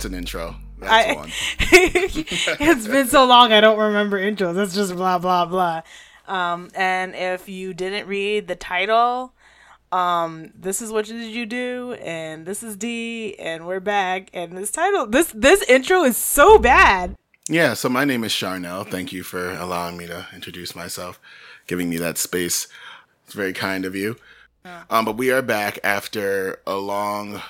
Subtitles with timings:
[0.00, 0.56] What's an intro?
[0.78, 1.28] That's I, one.
[1.58, 4.56] it's been so long I don't remember intros.
[4.56, 5.82] It's just blah blah blah.
[6.26, 9.34] Um, and if you didn't read the title,
[9.92, 14.30] um, this is what did you do, and this is D, and we're back.
[14.32, 17.14] And this title, this this intro is so bad.
[17.46, 18.84] Yeah, so my name is Charnel.
[18.84, 21.20] Thank you for allowing me to introduce myself,
[21.66, 22.68] giving me that space.
[23.26, 24.16] It's very kind of you.
[24.88, 27.42] Um, but we are back after a long,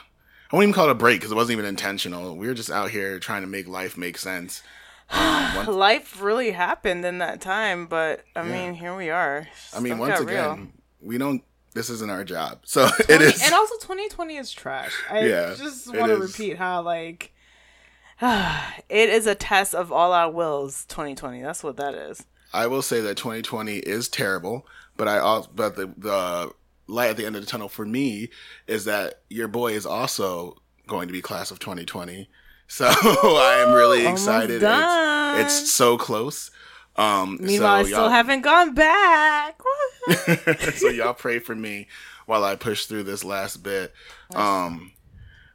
[0.53, 2.37] I won't even call it a break because it wasn't even intentional.
[2.37, 4.63] We were just out here trying to make life make sense.
[5.13, 9.49] Um, one- Life really happened in that time, but I mean, here we are.
[9.75, 10.53] I mean, Stuff once got real.
[10.53, 11.43] again, we don't,
[11.75, 12.61] this isn't our job.
[12.65, 13.43] So it is.
[13.43, 14.93] and also 2020 is trash.
[15.11, 17.33] I Yeah, just want to repeat how like
[18.23, 20.85] it is a test of all our wills.
[20.87, 21.43] 2020.
[21.43, 22.25] That's what that is.
[22.53, 24.65] I will say that 2020 is terrible,
[24.97, 26.53] but I also, but the, the
[26.91, 28.29] light at the end of the tunnel for me
[28.67, 32.29] is that your boy is also going to be class of 2020.
[32.67, 34.63] So I am really excited.
[34.63, 36.51] It's, it's so close.
[36.97, 39.61] Um, Meanwhile, I still haven't gone back.
[40.75, 41.89] so y'all pray for me
[42.27, 43.93] while I push through this last bit.
[44.35, 44.93] Um,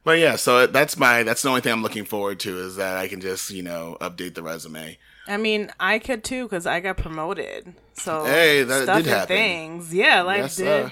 [0.03, 2.97] but yeah, so that's my, that's the only thing I'm looking forward to is that
[2.97, 4.97] I can just, you know, update the resume.
[5.28, 7.73] I mean, I could too because I got promoted.
[7.94, 9.36] So Hey, that stuff did happen.
[9.36, 9.94] things.
[9.94, 10.89] Yeah, life Yes, did uh,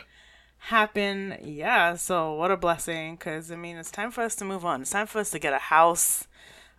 [0.67, 1.37] happen.
[1.41, 1.95] Yeah.
[1.95, 3.15] So what a blessing.
[3.15, 4.81] Because I mean, it's time for us to move on.
[4.81, 6.27] It's time for us to get a house.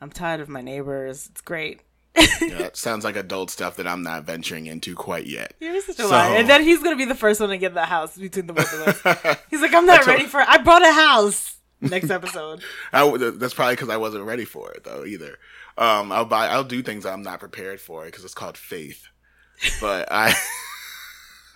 [0.01, 1.29] I'm tired of my neighbors.
[1.31, 1.81] It's great.
[2.17, 5.55] Yeah, that sounds like adult stuff that I'm not venturing into quite yet.
[5.61, 6.37] You're such a So- liar.
[6.37, 8.73] And then he's gonna be the first one to get the house between the both
[8.73, 9.39] of us.
[9.51, 10.49] He's like, I'm not ready for it.
[10.49, 11.57] I bought a house.
[11.81, 12.63] Next episode.
[12.93, 13.05] I
[13.37, 15.39] that's probably because I wasn't ready for it though either.
[15.77, 19.09] Um, I'll buy, I'll do things I'm not prepared for because it's called faith.
[19.81, 20.35] But I,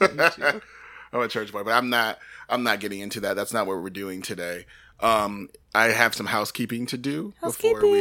[1.12, 2.18] I'm a church boy, but I'm not.
[2.48, 3.34] I'm not getting into that.
[3.36, 4.66] That's not what we're doing today.
[5.00, 8.00] Um, I have some housekeeping to do before we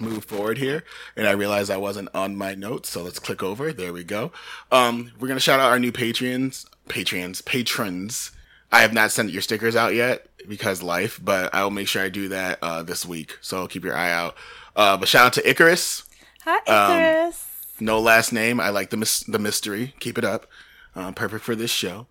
[0.00, 0.84] move forward here.
[1.16, 3.72] And I realized I wasn't on my notes, so let's click over.
[3.72, 4.32] There we go.
[4.70, 8.30] Um, we're gonna shout out our new Patreons, Patreons, patrons.
[8.70, 12.02] I have not sent your stickers out yet because life, but I will make sure
[12.02, 13.36] I do that uh, this week.
[13.42, 14.34] So keep your eye out.
[14.74, 16.04] Uh, but shout out to Icarus.
[16.44, 17.46] Hi, Um, Icarus.
[17.80, 18.60] No last name.
[18.60, 19.94] I like the mis- the mystery.
[20.00, 20.46] Keep it up.
[20.94, 22.06] Uh, perfect for this show.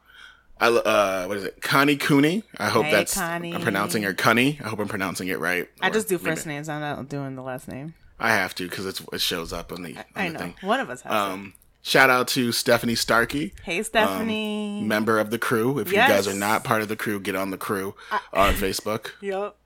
[0.60, 1.62] I uh, what is it?
[1.62, 2.44] Connie Cooney.
[2.58, 3.54] I hope Hey, that's Connie.
[3.54, 4.60] I'm pronouncing her Connie.
[4.64, 5.68] I hope I'm pronouncing it right.
[5.82, 6.70] I just do maybe- first names.
[6.70, 7.96] I'm not doing the last name.
[8.20, 10.54] I have to because it shows up on the, on I know.
[10.62, 11.12] One of us has.
[11.12, 14.82] Um, shout out to Stephanie Starkey, hey, Stephanie.
[14.84, 15.80] member of the crew.
[15.80, 16.08] If Yes.
[16.08, 17.96] you guys are not part of the crew, get on the crew
[18.32, 19.12] on Facebook.
[19.22, 19.58] Yup.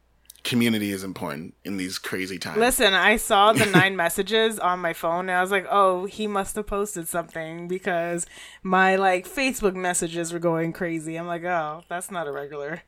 [0.46, 2.58] Community is important in these crazy times.
[2.60, 6.28] Listen, I saw the nine messages on my phone and I was like, oh, he
[6.28, 8.26] must have posted something because
[8.64, 11.16] my like Facebook messages were going crazy.
[11.18, 12.84] I'm like, oh, that's not a regular.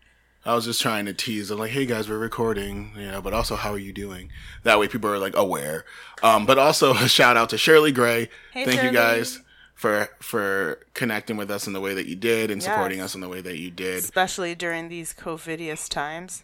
[0.46, 1.52] I was just trying to tease.
[1.52, 4.32] I'm like, hey guys, we're recording, you know, but also how are you doing?
[4.64, 5.84] That way people are like aware.
[6.24, 8.30] Um, but also a shout out to Shirley Gray.
[8.54, 9.42] Hey, Thank you guys
[9.74, 13.06] for for connecting with us in the way that you did and supporting Yes.
[13.06, 13.98] us in the way that you did.
[13.98, 16.44] Especially during these COVIDious times.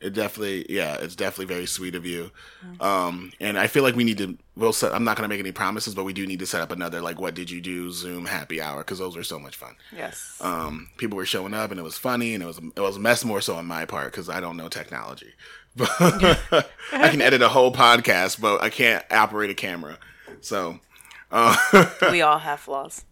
[0.00, 2.30] It definitely, yeah, it's definitely very sweet of you.
[2.80, 4.38] Um, and I feel like we need to.
[4.56, 4.94] We'll set.
[4.94, 7.02] I'm not going to make any promises, but we do need to set up another
[7.02, 7.92] like, what did you do?
[7.92, 9.76] Zoom happy hour because those were so much fun.
[9.94, 10.38] Yes.
[10.40, 13.00] Um, people were showing up and it was funny and it was it was a
[13.00, 15.34] mess more so on my part because I don't know technology.
[15.76, 15.88] But
[16.92, 19.98] I can edit a whole podcast, but I can't operate a camera.
[20.40, 20.80] So
[21.30, 21.56] uh,
[22.10, 23.04] we all have flaws.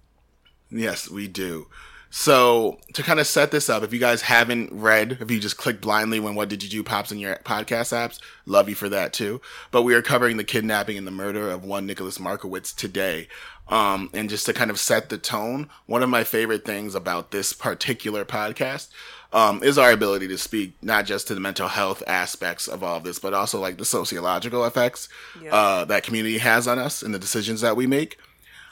[0.71, 1.69] Yes, we do.
[2.11, 5.59] So to kind of set this up, if you guys haven't read, if you just
[5.59, 8.89] click blindly when What Did You Do pops in your podcast apps, love you for
[8.89, 9.41] that too.
[9.71, 13.29] But we are covering the kidnapping and the murder of one Nicholas Markowitz today.
[13.69, 17.31] Um, and just to kind of set the tone, one of my favorite things about
[17.31, 18.89] this particular podcast
[19.31, 22.97] um, is our ability to speak not just to the mental health aspects of all
[22.97, 25.11] of this, but also like the sociological effects
[25.43, 25.55] Yeah.
[25.55, 28.17] uh, that community has on us and the decisions that we make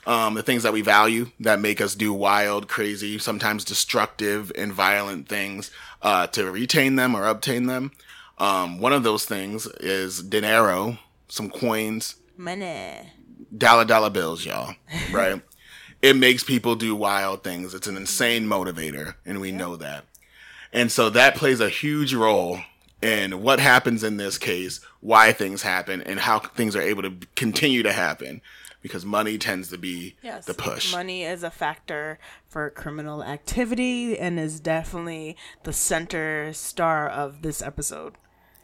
[0.07, 4.73] um, the things that we value that make us do wild, crazy, sometimes destructive and
[4.73, 5.71] violent things
[6.03, 7.93] uh, to retain them or obtain them.
[8.39, 10.99] Um, one of those things is dinero,
[11.29, 13.13] some coins, Money.
[13.57, 14.75] dollar dollar bills, y'all.
[15.13, 15.43] Right?
[16.03, 17.75] it makes people do wild things.
[17.75, 20.05] It's an insane motivator, and we know that.
[20.73, 22.61] And so that plays a huge role
[23.03, 27.15] in what happens in this case, why things happen, and how things are able to
[27.35, 28.41] continue to happen.
[28.87, 30.45] Because money tends to be Yes.
[30.47, 30.93] the push.
[30.93, 32.19] Money is a factor
[32.49, 38.15] for criminal activity and is definitely the center star of this episode.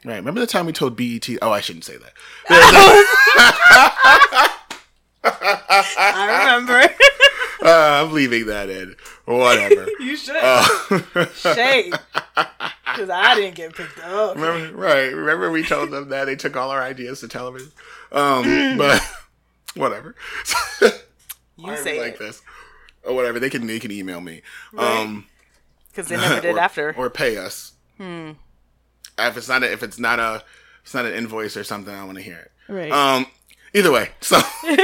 [0.04, 0.16] Right.
[0.16, 1.28] Remember the time we told BET?
[1.42, 2.12] Oh, I shouldn't say that.
[5.24, 6.94] I remember.
[7.64, 8.96] Uh, I'm leaving that in.
[9.24, 9.86] Whatever.
[10.00, 10.34] you should.
[10.34, 10.64] Uh,
[11.26, 11.94] Shade.
[12.34, 14.34] Because I didn't get picked up.
[14.34, 15.14] Remember, right?
[15.14, 17.70] Remember we told them that they took all our ideas to television.
[18.10, 19.00] Um, but
[19.74, 20.14] whatever.
[21.56, 22.18] You say like it.
[22.18, 22.42] this
[23.04, 23.38] or whatever.
[23.38, 24.42] They can they can email me.
[24.72, 25.00] Right.
[25.00, 25.26] Um,
[25.90, 26.94] Because they never did or, after.
[26.96, 27.72] or pay us.
[27.98, 28.32] Hmm.
[29.18, 30.42] If it's not a, if it's not a
[30.82, 32.50] it's not an invoice or something, I want to hear it.
[32.72, 32.90] right.
[32.90, 33.26] Um,
[33.74, 34.40] either way, so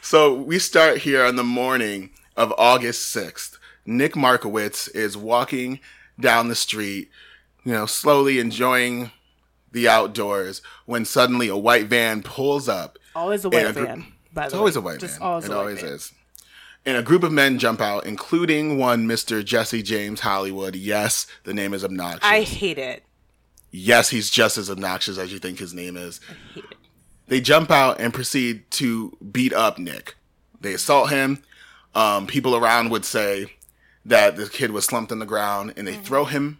[0.00, 3.58] so we start here on the morning of August sixth.
[3.86, 5.80] Nick Markowitz is walking
[6.18, 7.10] down the street,
[7.64, 9.10] you know, slowly enjoying
[9.74, 12.98] the outdoors when suddenly a white van pulls up.
[13.14, 14.06] always a white a gr- van.
[14.36, 14.80] It's always way.
[14.80, 15.28] a white Just van.
[15.28, 15.90] Always it always van.
[15.92, 16.12] is.
[16.86, 19.44] And a group of men jump out, including one Mr.
[19.44, 20.74] Jesse James Hollywood.
[20.76, 22.20] Yes, the name is obnoxious.
[22.24, 23.04] I hate it.
[23.70, 26.20] yes, he's just as obnoxious as you think his name is.
[26.28, 26.76] I hate it.
[27.26, 30.16] They jump out and proceed to beat up Nick.
[30.60, 31.42] They assault him.
[31.94, 33.52] Um, people around would say
[34.04, 36.02] that the kid was slumped on the ground, and they Mm-hmm.
[36.02, 36.58] throw him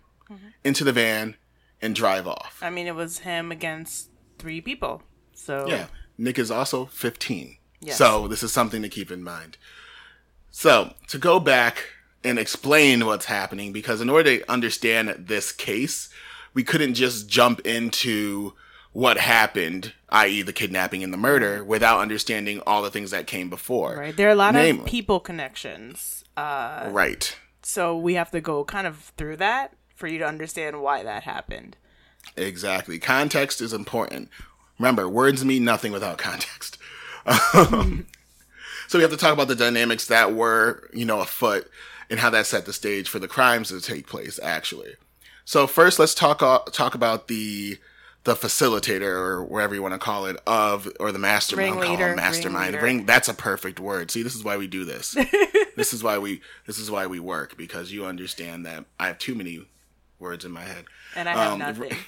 [0.64, 1.36] into the van
[1.84, 2.58] and drive off.
[2.62, 4.08] I mean, it was him against
[4.38, 5.02] three people.
[5.34, 5.86] So Yeah.
[6.16, 7.56] Nick is also 15.
[7.80, 7.98] Yes.
[7.98, 9.58] So this is something to keep in mind.
[10.50, 11.84] So to go back
[12.22, 16.08] and explain what's happening, because in order to understand this case,
[16.54, 18.54] we couldn't just jump into
[18.92, 23.50] what happened, i.e., the kidnapping and the murder, without understanding all the things that came
[23.50, 23.96] before.
[23.96, 26.24] right, there are a lot of people connections.
[26.36, 27.36] Uh, Right.
[27.62, 31.22] so we have to go kind of through that for you to understand why that
[31.22, 31.76] happened.
[32.36, 32.98] Exactly.
[32.98, 34.28] Context is important.
[34.78, 36.78] Remember, words mean nothing without context.
[37.26, 38.06] Um,
[38.88, 41.70] so we have to talk about the dynamics that were, you know, afoot
[42.10, 44.38] and how that set the stage for the crimes to take place.
[44.42, 44.94] Actually,
[45.44, 47.78] so first let's talk uh, talk about the
[48.24, 51.82] the facilitator or whatever you want to call it of or the mastermind.
[51.82, 52.74] Call him mastermind.
[52.74, 52.84] ringleader.
[52.84, 53.06] Ring.
[53.06, 54.10] That's a perfect word.
[54.10, 55.16] See, this is why we do this.
[55.76, 59.18] this is why we this is why we work because you understand that I have
[59.18, 59.66] too many
[60.24, 60.86] words in my head.
[61.14, 61.92] And I have Um, nothing.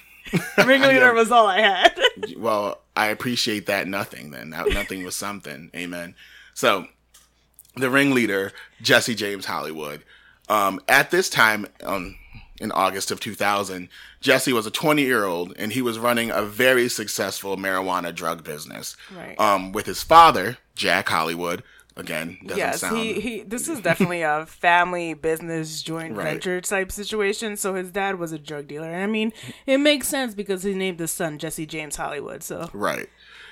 [0.65, 1.97] Ringleader was all I had.
[2.37, 4.49] well, I appreciate that nothing then.
[4.49, 5.71] That nothing was something.
[5.73, 6.15] Amen.
[6.53, 6.87] So,
[7.77, 10.03] the ringleader, Jesse James Hollywood,
[10.49, 12.15] um, at this time, um,
[12.59, 13.87] in August of 2000,
[14.19, 18.43] Jesse was a 20 year old and he was running a very successful marijuana drug
[18.43, 18.97] business.
[19.15, 19.39] Right.
[19.39, 21.63] Um, with his father, Jack Hollywood.
[21.97, 22.97] Again, doesn't yes, sound.
[22.97, 26.25] he, he this is definitely a family business joint Right.
[26.33, 27.57] venture type situation.
[27.57, 28.89] So his dad was a drug dealer.
[28.91, 29.33] And I mean,
[29.65, 32.43] it makes sense because he named his son Jesse James Hollywood.
[32.43, 33.09] So Right.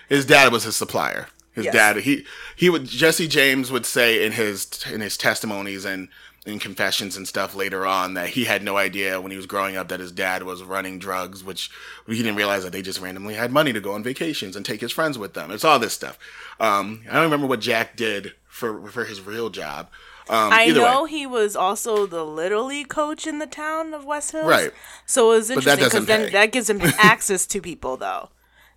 [0.10, 1.28] His dad was his supplier.
[1.54, 1.74] His Yes.
[1.74, 2.26] dad he
[2.56, 6.10] he would Jesse James would say in his in his testimonies and
[6.46, 9.76] in confessions and stuff later on that he had no idea when he was growing
[9.76, 11.72] up that his dad was running drugs, which
[12.08, 14.82] he didn't realize that they just randomly had money to go on vacations and take
[14.82, 15.50] his friends with them.
[15.50, 16.20] It's all this stuff.
[16.60, 19.90] Um, I don't remember what Jack did for for his real job.
[20.28, 20.88] Um, I either way.
[20.88, 24.48] know he was also the little league coach in the town of West Hills.
[24.48, 24.72] Right.
[25.06, 28.30] So it was interesting because then that gives him access to people, though.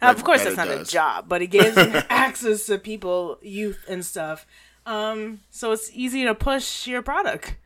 [0.02, 0.88] Now, of course, that that's not does.
[0.88, 4.46] a job, but it gives him access to people, youth, and stuff.
[4.88, 7.56] Um, so it's easy to push your product.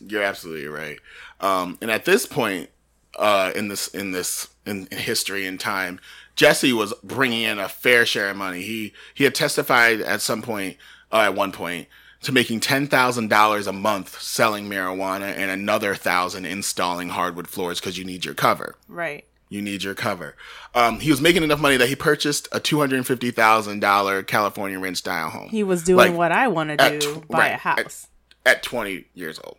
[0.00, 0.98] You're absolutely right.
[1.38, 2.70] Um, and at this point,
[3.18, 6.00] uh, in this in this in, in history and time,
[6.36, 8.62] Jesse was bringing in a fair share of money.
[8.62, 10.78] He he had testified at some point,
[11.12, 11.86] uh, at one point,
[12.22, 17.78] to making ten thousand dollars a month selling marijuana and another thousand installing hardwood floors
[17.78, 18.74] because you need your cover.
[18.88, 19.26] Right.
[19.54, 20.34] You need your cover.
[20.74, 24.24] Um, he was making enough money that he purchased a two hundred fifty thousand dollar
[24.24, 25.48] California ranch style home.
[25.48, 28.08] He was doing Like, what I want to do tw- buy right, a house.
[28.44, 29.58] at 20 years old.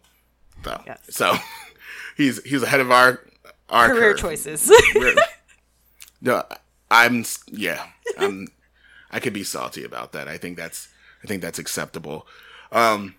[0.65, 0.99] So, Yes.
[1.11, 1.35] so
[2.17, 3.21] he's he's ahead of our
[3.69, 4.19] our Career curve.
[4.19, 4.69] choices.
[6.21, 6.43] No,
[6.91, 7.85] I'm yeah.
[8.17, 8.47] I'm
[9.11, 10.27] I could be salty about that.
[10.27, 10.89] I think that's
[11.23, 12.27] I think that's acceptable.
[12.71, 13.15] Um,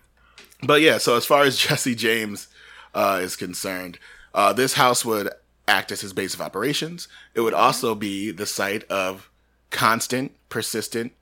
[0.61, 0.97] but yeah.
[0.99, 2.47] So as far as Jesse James
[2.93, 3.97] uh, is concerned,
[4.33, 5.29] uh, this house would
[5.67, 7.07] act as his base of operations.
[7.33, 9.29] It would also be the site of
[9.69, 11.13] constant, persistent,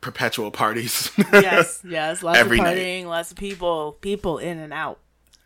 [0.00, 1.10] perpetual parties.
[1.32, 2.22] yes, yes.
[2.22, 2.76] Lots Every of night.
[2.76, 4.98] partying, lots of people, people in and out.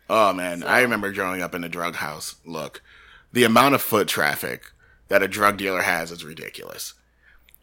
[0.09, 2.35] Oh man, I remember growing up in a drug house.
[2.45, 2.81] Look,
[3.33, 4.71] the amount of foot traffic
[5.09, 6.93] that a drug dealer has is ridiculous.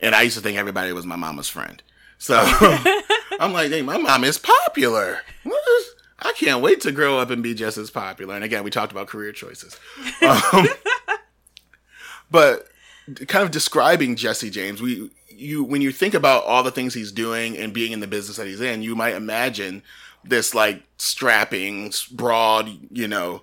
[0.00, 1.83] And I used to think everybody was my mama's friend.
[2.19, 3.02] So oh.
[3.40, 5.21] I'm like, hey, my mom is popular.
[5.45, 8.35] What is- I can't wait to grow up and be just as popular.
[8.35, 9.78] And again, we talked about career choices.
[10.23, 10.68] Um,
[12.30, 12.68] but
[13.26, 17.12] kind of describing Jesse James, we you when you think about all the things he's
[17.12, 19.83] doing and being in the business that he's in, you might imagine
[20.23, 23.42] this like strapping, broad, you know,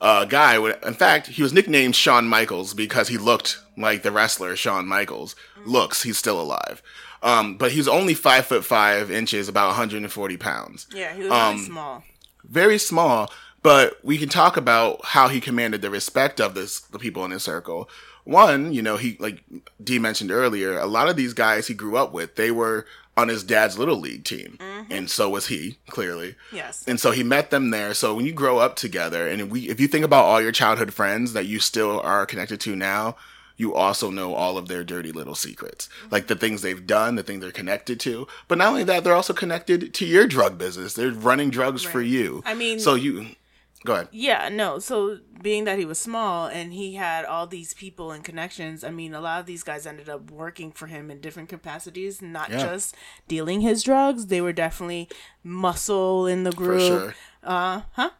[0.00, 0.56] uh, guy.
[0.86, 5.34] In fact, he was nicknamed Shawn Michaels because he looked like the wrestler Shawn Michaels
[5.64, 6.02] looks.
[6.02, 6.82] He's still alive.
[7.22, 11.54] Um, but he's only five foot five inches, about 140 pounds Yeah, he was Um,
[11.54, 12.04] really small.
[12.44, 13.30] very small,
[13.62, 17.30] But we can talk about how he commanded the respect of this the people in
[17.30, 17.90] his circle.
[18.24, 19.42] One, you know, he like
[19.82, 22.86] D mentioned earlier, a lot of these guys he grew up with, they were
[23.16, 24.90] on his dad's little league team, mm-hmm.
[24.90, 26.36] and so was he clearly.
[26.52, 26.84] Yes.
[26.86, 27.92] And so he met them there.
[27.92, 30.94] So when you grow up together, and we, if you think about all your childhood
[30.94, 33.16] friends that you still are connected to now,
[33.60, 37.22] you also know all of their dirty little secrets, like the things they've done, the
[37.22, 38.26] thing they're connected to.
[38.48, 40.94] But not only that, they're also connected to your drug business.
[40.94, 41.92] They're running drugs right.
[41.92, 42.42] for you.
[42.46, 43.36] I mean, so you
[43.84, 44.08] Go ahead.
[44.12, 44.78] Yeah, no.
[44.78, 48.90] So being that he was small and he had all these people and connections, I
[48.90, 52.50] mean, a lot of these guys ended up working for him in different capacities, not
[52.50, 52.58] yeah.
[52.58, 52.94] just
[53.26, 54.26] dealing his drugs.
[54.26, 55.08] They were definitely
[55.42, 56.80] muscle in the group.
[56.80, 57.14] For sure.
[57.42, 58.10] Uh huh.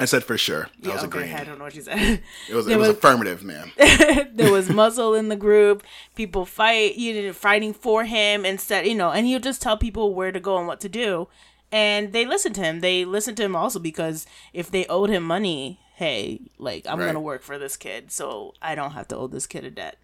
[0.00, 0.64] I said for sure.
[0.64, 1.34] I yeah, was okay, agreeing.
[1.36, 2.20] I don't know what you said.
[2.48, 3.70] It was, it was, was affirmative, man.
[3.76, 5.82] there was muscle in the group.
[6.14, 10.14] People fight, you know, fighting for him instead, you know, and he'll just tell people
[10.14, 11.28] where to go and what to do
[11.72, 12.80] and they listened to him.
[12.80, 17.06] They listened to him also because if they owed him money, hey, like I'm right.
[17.06, 19.96] gonna work for this kid, so I don't have to owe this kid a debt.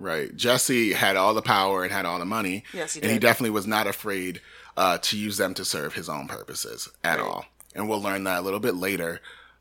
[0.00, 0.34] Right.
[0.36, 2.62] Jesse had all the power and had all the money.
[2.72, 3.06] Yes, he did.
[3.06, 4.40] And he definitely was not afraid
[4.76, 7.26] uh, to use them to serve his own purposes at right.
[7.26, 7.46] all.
[7.78, 9.20] And we'll learn that a little bit later.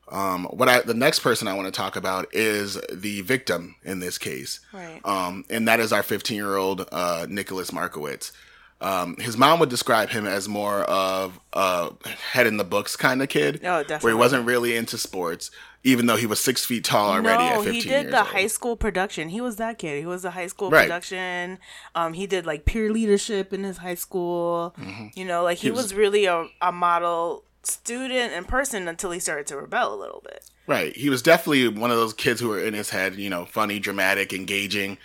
[0.09, 3.99] Um, what I, the next person I want to talk about is the victim in
[3.99, 4.59] this case.
[4.73, 5.01] Right.
[5.05, 8.31] Um, and that is our 15 year old, uh, Nicholas Markowitz.
[8.79, 11.91] Um, his mom would describe him as more of a
[12.31, 13.61] head in the books kind of kid.
[13.63, 14.05] Oh, definitely.
[14.05, 15.49] Where he wasn't really into sports,
[15.83, 18.27] even though he was six feet tall already no, at 15 he did the old.
[18.27, 19.29] high school production.
[19.29, 19.99] He was that kid.
[19.99, 20.83] He was the high school right.
[20.83, 21.57] production.
[21.95, 24.75] Um, he did like peer leadership in his high school.
[24.77, 25.07] Mm-hmm.
[25.15, 29.11] You know, like he, he was, was, really a, a model student and person until
[29.11, 30.49] he started to rebel a little bit.
[30.65, 30.95] Right.
[30.95, 33.79] He was definitely one of those kids who were in his head, you know, funny,
[33.79, 34.97] dramatic, engaging.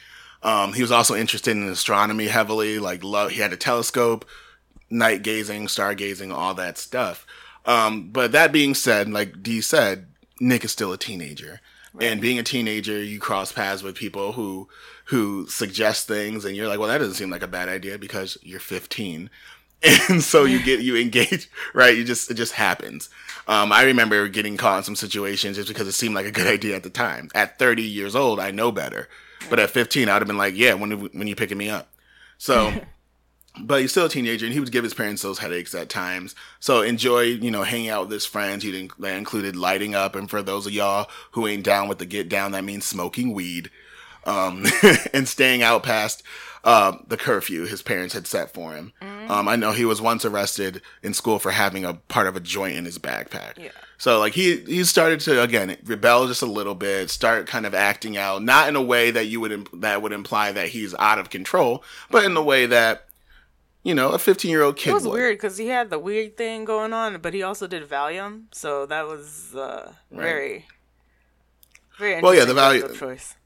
[0.42, 2.78] Um, he was also interested in astronomy heavily.
[2.78, 4.25] Like, love, he had a telescope,
[4.90, 7.26] night gazing, stargazing, all that stuff.
[7.64, 10.07] Um, but that being said, like Dee said,
[10.40, 11.61] Nick is still a teenager.
[11.95, 12.09] Right.
[12.09, 14.69] And being a teenager, you cross paths with people who
[15.07, 18.38] who suggest things, and you're like, "Well, that doesn't seem like a bad idea because
[18.42, 19.28] you're 15."
[20.08, 21.96] And so you get you engage, right?
[21.96, 23.08] You just it just happens.
[23.48, 26.46] Um, I remember getting caught in some situations just because it seemed like a good
[26.58, 27.28] idea at the time.
[27.34, 29.08] At 30 years old, I know better.
[29.50, 31.88] But at 15, I would have been like, yeah, when when you picking me up?
[32.38, 32.72] So,
[33.60, 36.34] but he's still a teenager, and he would give his parents those headaches at times.
[36.60, 38.62] So enjoy, you know, hanging out with his friends.
[38.62, 41.98] He didn't, that included lighting up, and for those of y'all who ain't down with
[41.98, 43.70] the get down, that means smoking weed,
[44.24, 44.64] um,
[45.12, 46.22] and staying out past
[46.64, 48.92] uh, the curfew his parents had set for him.
[49.00, 49.31] Mm-hmm.
[49.31, 52.40] Um, I know he was once arrested in school for having a part of a
[52.40, 53.59] joint in his backpack.
[53.59, 53.71] Yeah.
[53.99, 57.75] So like he he started to again rebel just a little bit, start kind of
[57.75, 61.19] acting out, not in a way that you would that would imply that he's out
[61.19, 63.07] of control, but in the way that
[63.85, 64.90] you know a 15 year old kid.
[64.90, 65.12] It was would.
[65.12, 68.87] weird because he had the weird thing going on, but he also did Valium, so
[68.87, 70.64] that was uh, very right.
[71.99, 72.35] very well.
[72.35, 73.37] Yeah, the Valium choice.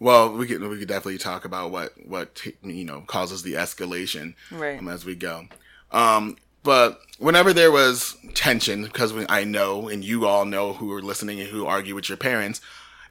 [0.00, 4.34] Well, we could we could definitely talk about what what you know causes the escalation
[4.50, 4.78] right.
[4.78, 5.46] um, as we go.
[5.90, 11.02] Um, but whenever there was tension, because I know and you all know who are
[11.02, 12.60] listening and who argue with your parents,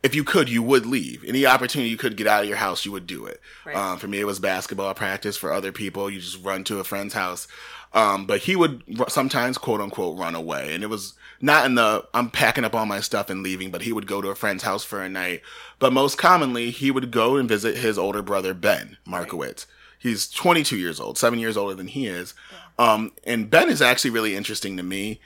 [0.04, 1.24] if you could, you would leave.
[1.26, 3.42] Any opportunity you could get out of your house, you would do it.
[3.66, 3.76] Right.
[3.76, 5.38] Um, for me, it was basketball practice.
[5.38, 7.48] For other people, you just run to a friend's house.
[7.94, 10.74] Um, but he would sometimes quote unquote run away.
[10.76, 13.84] And it was not in the, I'm packing up all my stuff and leaving, but
[13.84, 15.42] he would go to a friend's house for a night.
[15.80, 19.66] But most commonly, he would go and visit his older brother, Ben Markowitz.
[19.68, 19.74] Right.
[20.00, 22.34] He's 22 years old, seven years older than he is.
[22.80, 22.94] Yeah.
[22.94, 25.20] Um, and Ben is actually really interesting to me.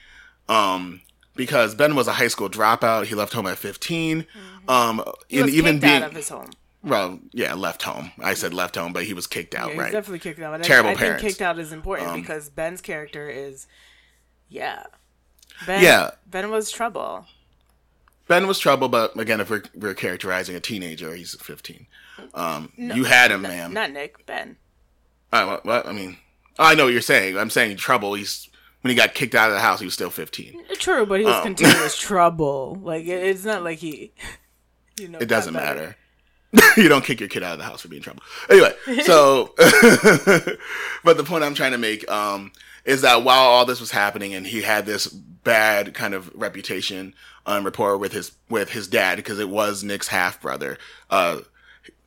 [0.48, 1.02] Um,
[1.36, 3.06] because Ben was a high school dropout.
[3.06, 4.22] He left home at 15.
[4.22, 4.70] Mm-hmm.
[4.70, 6.52] Um, he and even being, out of his home.
[6.84, 8.12] Well, yeah, left home.
[8.22, 9.92] I said left home, but he was kicked out, yeah, right?
[9.92, 10.56] definitely kicked out.
[10.56, 11.24] And Terrible I, I parents.
[11.24, 13.68] kicked out is important um, because Ben's character is,
[14.50, 14.84] yeah.
[15.66, 16.12] Ben, yeah.
[16.30, 17.26] Ben was trouble.
[18.28, 21.86] Ben was trouble, but again, if we're, we're characterizing a teenager, he's 15.
[22.34, 23.74] Um, no, you had him, ma'am.
[23.74, 24.58] Not Nick, Ben.
[25.32, 25.86] What, what?
[25.86, 26.18] I mean,
[26.60, 27.38] I know what you're saying.
[27.38, 28.14] I'm saying trouble.
[28.14, 28.50] He's
[28.82, 30.64] when he got kicked out of the house, he was still 15.
[30.74, 32.80] True, but he was um, continuous trouble.
[32.82, 34.12] Like it's not like he,
[35.00, 35.20] you know.
[35.20, 35.96] It doesn't matter.
[36.78, 38.24] you don't kick your kid out of the house for being trouble.
[38.50, 42.52] Anyway, so, but the point I'm trying to make um,
[42.86, 47.14] is that while all this was happening and he had this bad kind of reputation
[47.46, 50.78] and rapport with his with his dad because it was Nick's half brother.
[51.10, 51.40] Uh,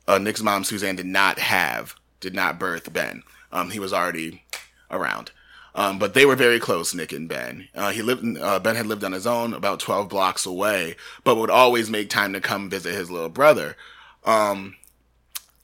[0.07, 3.23] uh, Nick's mom Suzanne did not have did not birth Ben.
[3.51, 4.43] Um, he was already
[4.91, 5.31] around.
[5.75, 7.67] Um, but they were very close, Nick and Ben.
[7.75, 11.35] Uh, he lived, uh, Ben had lived on his own about 12 blocks away, but
[11.35, 13.75] would always make time to come visit his little brother.
[14.23, 14.77] Um,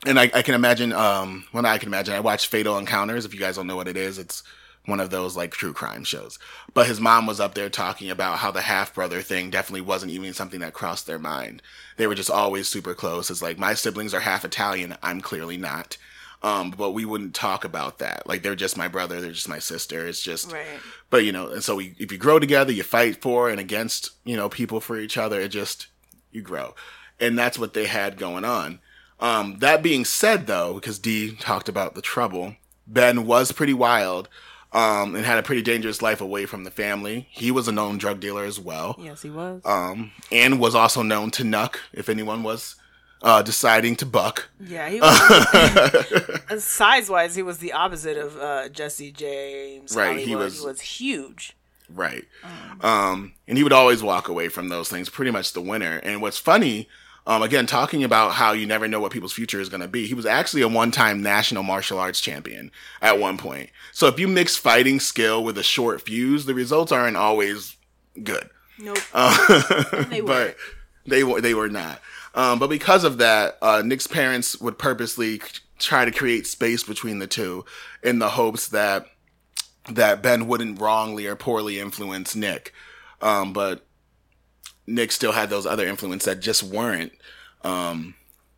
[0.06, 3.24] and I, I, can imagine, um, when I can imagine, I watched Fatal Encounters.
[3.24, 4.44] If you guys don't know what it is, it's
[4.86, 6.40] one of those like true crime shows.
[6.74, 10.12] But his mom was up there talking about how the half brother thing definitely wasn't
[10.12, 11.62] even something that crossed their mind.
[11.98, 13.30] They were just always super close.
[13.30, 14.98] It's like my siblings are half Italian.
[15.04, 15.98] I'm clearly not.
[16.44, 18.26] Um, but we wouldn't talk about that.
[18.28, 20.08] Like they're just my brother, they're just my sister.
[20.08, 20.66] It's just, Right.
[21.12, 24.10] but you know, and so we, if you grow together, you fight for and against,
[24.24, 25.40] you know, people for each other.
[25.40, 25.86] It just
[26.32, 26.74] you grow,
[27.20, 28.80] and that's what they had going on.
[29.20, 32.56] Um, that being said, though, because Dee talked about the trouble,
[32.88, 34.28] Ben was pretty wild.
[34.74, 37.28] Um, and had a pretty dangerous life away from the family.
[37.30, 38.96] He was a known drug dealer as well.
[38.98, 39.62] Yes, he was.
[39.66, 42.76] Um, and was also known to nuck if anyone was
[43.22, 44.48] uh, deciding to buck.
[44.62, 46.64] yeah, he was.
[46.64, 49.94] size wise, he was the opposite of uh, Jesse James.
[49.96, 51.56] Right, he was- he was huge.
[51.94, 52.24] Right.
[52.80, 56.00] Um, and he would always walk away from those things, pretty much the winner.
[56.04, 56.88] And what's funny,
[57.28, 60.08] um, again, talking about how you never know what people's future is going to be,
[60.08, 63.70] he was actually a one time national martial arts champion at one point.
[63.92, 67.78] So if you mix fighting skill with a short fuse, the results aren't always
[68.24, 68.50] good.
[68.80, 68.98] Nope.
[69.14, 70.56] Uh, they but
[71.06, 72.02] they were they were not.
[72.34, 75.42] Um, but because of that, uh, Nick's parents would purposely
[75.78, 77.66] try to create space between the two
[78.04, 79.06] in the hopes that
[79.90, 82.74] that Ben wouldn't wrongly or poorly influence Nick.
[83.22, 83.86] Um, but
[84.88, 87.14] Nick still had those other influences that just weren't
[87.64, 88.16] um,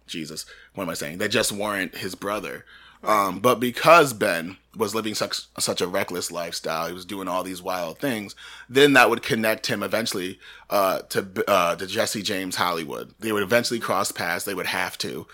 [0.07, 0.45] Jesus.
[0.75, 1.17] What am I saying?
[1.19, 2.65] That just weren't his brother.
[3.03, 7.43] Um, but because Ben was living such such a reckless lifestyle, he was doing all
[7.43, 8.33] these wild things.
[8.69, 10.39] Then that would connect him eventually
[10.69, 13.13] uh, to uh, to Jesse James Hollywood.
[13.19, 14.45] They would eventually cross paths.
[14.45, 15.27] They would have to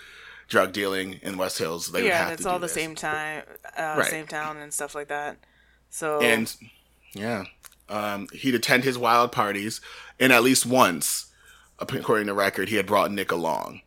[0.48, 1.92] drug dealing in West Hills.
[1.92, 2.72] They would yeah, have it's to all the this.
[2.74, 3.44] same time,
[3.78, 4.10] uh, Right.
[4.10, 5.36] same town, and stuff like that.
[5.90, 6.52] So And
[7.14, 7.44] yeah,
[7.90, 9.80] um, he'd attend his wild parties,
[10.18, 11.26] and at least once,
[11.78, 13.82] according to record, he had brought Nick along.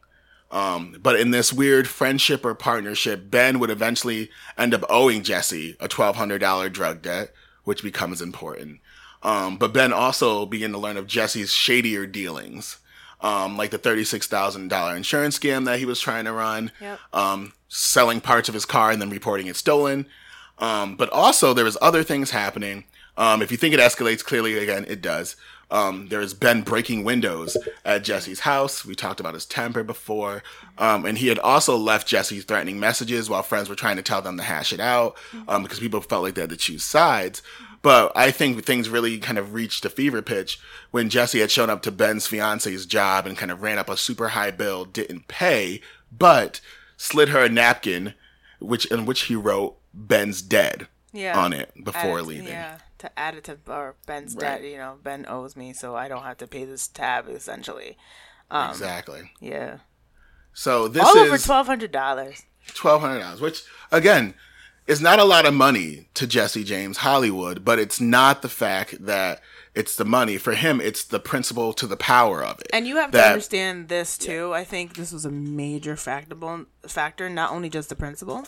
[0.52, 5.76] Um, but in this weird friendship or partnership, Ben would eventually end up owing Jesse
[5.80, 8.80] a twelve hundred dollar drug debt, which becomes important.
[9.24, 12.78] Um, but Ben also began to learn of Jesse's shadier dealings,
[13.22, 16.72] um, like the thirty six thousand dollar insurance scam that he was trying to run,
[16.80, 17.00] Yep.
[17.14, 20.06] um, selling parts of his car and then reporting it stolen.
[20.60, 22.84] Um, but also there was other things happening.
[23.18, 25.36] Um, if you think it escalates, clearly again it does.
[25.72, 28.86] Um, there is Ben breaking windows at Jesse's house.
[28.86, 30.44] We talked about his temper before,
[30.78, 34.22] um, and he had also left Jesse threatening messages while friends were trying to tell
[34.22, 37.42] them to hash it out um, because people felt like they had to choose sides.
[37.82, 40.60] But I think things really kind of reached a fever pitch
[40.92, 43.98] when Jesse had shown up to Ben's fiance's job and kind of ran up a
[43.98, 45.82] super high bill, didn't pay,
[46.18, 46.62] but
[46.98, 48.14] slid her a napkin,
[48.60, 52.48] which in which he wrote "Ben's dead" yeah, on it before add- leaving.
[52.48, 54.62] Yeah, to add it to or Ben's Right.
[54.62, 54.64] debt.
[54.64, 57.30] You know, Ben owes me, so I don't have to pay this tab.
[57.30, 57.98] Essentially,
[58.52, 59.32] um, exactly.
[59.40, 59.78] yeah,
[60.54, 62.44] So this all over twelve hundred dollars.
[62.74, 64.34] twelve hundred dollars, which again
[64.88, 69.06] is not a lot of money to Jesse James Hollywood, but it's not the fact
[69.06, 69.42] that
[69.74, 70.82] it's the money for him.
[70.82, 72.68] It's the principle to the power of it.
[72.74, 74.54] And you have to understand this too.
[74.54, 76.36] I think this was a major factor,
[76.86, 78.46] factor, not only just the principle,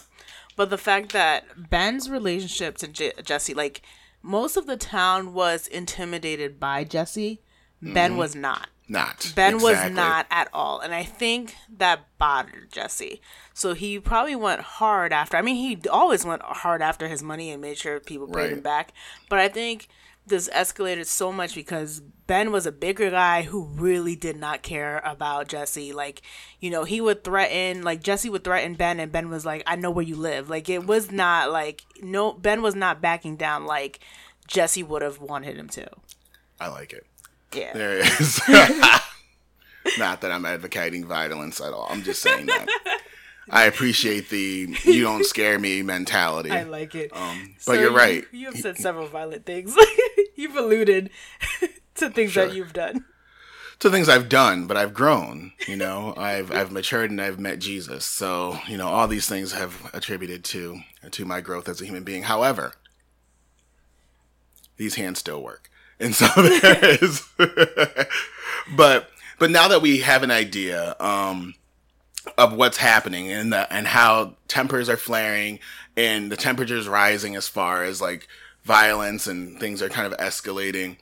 [0.57, 3.81] but the fact that Ben's relationship to J- Jesse, like
[4.25, 7.41] most of the town was intimidated by Jesse.
[7.81, 8.19] Ben mm-hmm.
[8.19, 8.69] was not.
[8.89, 10.79] not Ben was not at all.
[10.79, 13.21] And I think that bothered Jesse.
[13.53, 15.37] So he probably went hard after.
[15.37, 18.51] I mean, he always went hard after his money and made sure people paid Right.
[18.51, 18.93] him back.
[19.29, 19.87] But I think
[20.25, 25.01] this escalated so much because Ben was a bigger guy who really did not care
[25.05, 25.93] about Jesse.
[25.93, 26.21] Like,
[26.59, 29.75] you know, he would threaten, like, Jesse would threaten Ben, and Ben was like, I
[29.75, 30.49] know where you live.
[30.49, 33.99] Like, it was not like, no, Ben was not backing down like
[34.47, 35.87] Jesse would have wanted him to.
[36.59, 37.05] I like it.
[37.53, 37.73] Yeah.
[37.73, 38.41] There it is.
[39.97, 41.87] Not that I'm advocating violence at all.
[41.89, 42.67] I'm just saying that.
[43.49, 46.49] I appreciate the you don't scare me mentality.
[46.51, 47.11] I like it.
[47.15, 48.25] Um, but So you're you- right.
[48.31, 49.75] You have said several violent things.
[50.35, 51.09] You've alluded
[51.95, 52.47] to things Sure.
[52.47, 53.05] that you've done.
[53.79, 55.51] To things I've done, but I've grown.
[55.67, 58.05] You know, I've I've matured and I've met Jesus.
[58.05, 60.79] So you know, all these things have attributed to
[61.11, 62.23] to my growth as a human being.
[62.23, 62.73] However,
[64.77, 67.23] these hands still work, and so there is.
[68.75, 71.53] but but now that we have an idea um,
[72.37, 75.59] of what's happening and the, and how tempers are flaring
[75.97, 78.27] and the temperatures rising as far as like
[78.63, 80.97] violence and things are kind of escalating.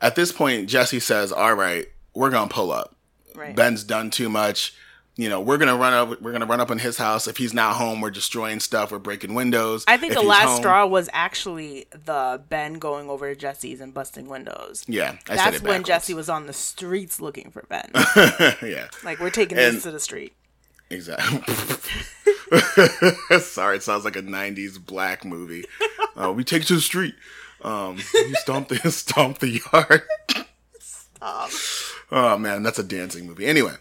[0.00, 2.94] At this point, Jesse says, "All right, we're gonna pull up.
[3.34, 3.54] Right.
[3.56, 4.74] Ben's done too much.
[5.18, 6.20] You know, we're gonna run up.
[6.20, 7.26] We're gonna run up on his house.
[7.26, 8.92] If he's not home, we're destroying stuff.
[8.92, 9.82] We're breaking windows.
[9.88, 13.80] I think If the last home- straw was actually the Ben going over to Jesse's
[13.80, 14.84] and busting windows.
[14.86, 15.84] Yeah, I That's when.
[15.84, 17.90] Jesse was on the streets looking for Ben.
[18.62, 20.34] yeah, like we're taking And- this to the street.
[20.90, 21.38] Exactly.
[23.40, 25.64] Sorry, it sounds like a '90s black movie.
[26.16, 27.14] Uh, we take it to the street.
[27.62, 30.02] Um, you stomp the stomp the yard.
[32.10, 33.46] Oh man, that's a dancing movie.
[33.46, 33.74] Anyway,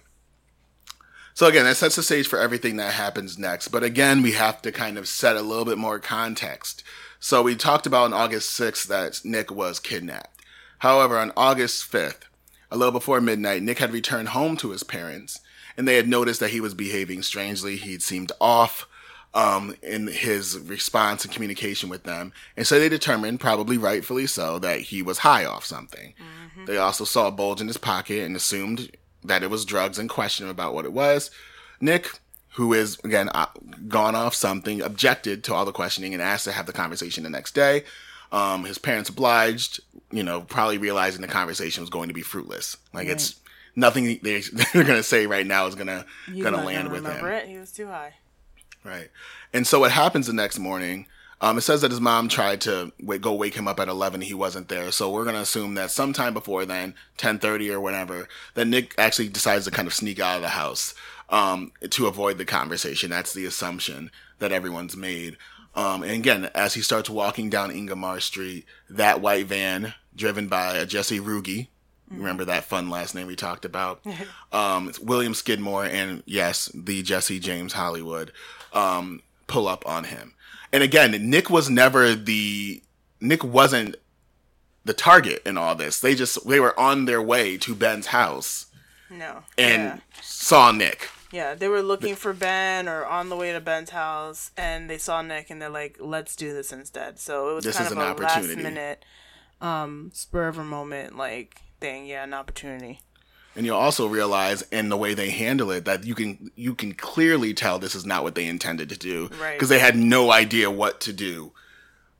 [1.35, 3.67] so again, that sets the stage for everything that happens next.
[3.67, 6.81] But again, we have to kind of set a little bit more context.
[7.19, 10.41] So we talked about on August 6th that Nick was kidnapped.
[10.79, 12.21] However, on August 5th,
[12.71, 15.41] a little before midnight, Nick had returned home to his parents,
[15.77, 17.75] and they had noticed that he was behaving strangely.
[17.75, 18.87] He'd seemed off
[19.33, 22.31] um, in his response and communication with them.
[22.55, 26.13] And so they determined, probably rightfully so, that he was high off something.
[26.13, 26.65] Mm-hmm.
[26.65, 28.91] They also saw a bulge in his pocket and assumed
[29.23, 31.31] that it was drugs and questioned him about what it was.
[31.81, 32.19] Nick,
[32.53, 33.47] who is, again, uh,
[33.89, 37.29] gone off something, objected to all the questioning and asked to have the conversation the
[37.29, 37.83] next day.
[38.31, 42.77] Um, his parents obliged, you know, probably realizing the conversation was going to be fruitless.
[42.93, 43.15] Like right.
[43.15, 43.35] it's
[43.75, 44.41] nothing they,
[44.73, 47.25] they're going to say right now is going to going to land with him.
[47.25, 47.47] It.
[47.47, 48.13] He was too high.
[48.83, 49.09] Right.
[49.53, 51.07] And so what happens the next morning?
[51.41, 54.21] Um, it says that his mom tried to go wake him up at 11.
[54.21, 54.91] He wasn't there.
[54.91, 59.29] So we're going to assume that sometime before then, 1030 or whatever, that Nick actually
[59.29, 60.93] decides to kind of sneak out of the house,
[61.29, 63.09] um, to avoid the conversation.
[63.09, 65.37] That's the assumption that everyone's made.
[65.75, 70.77] Um, and again, as he starts walking down Ingomar Street, that white van driven by
[70.77, 71.67] a Jesse Rugge,
[72.17, 74.01] Remember that fun last name we talked about?
[74.51, 78.31] um, William Skidmore and yes, the Jesse James Hollywood
[78.73, 80.33] um, pull up on him.
[80.71, 82.83] And again, Nick was never the
[83.21, 83.95] Nick wasn't
[84.83, 85.99] the target in all this.
[85.99, 88.67] They just they were on their way to Ben's house.
[89.09, 89.43] No.
[89.57, 89.99] And yeah.
[90.21, 91.09] saw Nick.
[91.31, 94.97] Yeah, they were looking for Ben or on the way to Ben's house, and they
[94.97, 97.97] saw Nick, and they're like, "Let's do this instead." So it was this kind of
[97.97, 99.03] a last minute,
[99.59, 102.05] um, spur of a moment, like thing.
[102.05, 102.99] Yeah, an opportunity
[103.55, 106.93] and you'll also realize in the way they handle it that you can you can
[106.93, 109.59] clearly tell this is not what they intended to do because right.
[109.67, 111.53] they had no idea what to do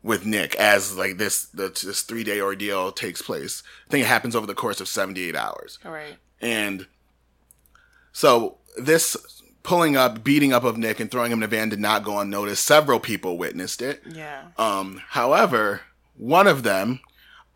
[0.02, 3.64] with Nick as like this this three day ordeal takes place.
[3.88, 5.80] I think it happens over the course of seventy eight hours.
[5.84, 6.88] All right, and
[8.14, 9.18] so this
[9.64, 12.20] pulling up, beating up of Nick and throwing him in a van did not go
[12.20, 12.64] unnoticed.
[12.64, 14.02] Several people witnessed it.
[14.10, 14.44] Yeah.
[14.58, 15.02] Um.
[15.10, 15.82] However,
[16.16, 17.02] one of them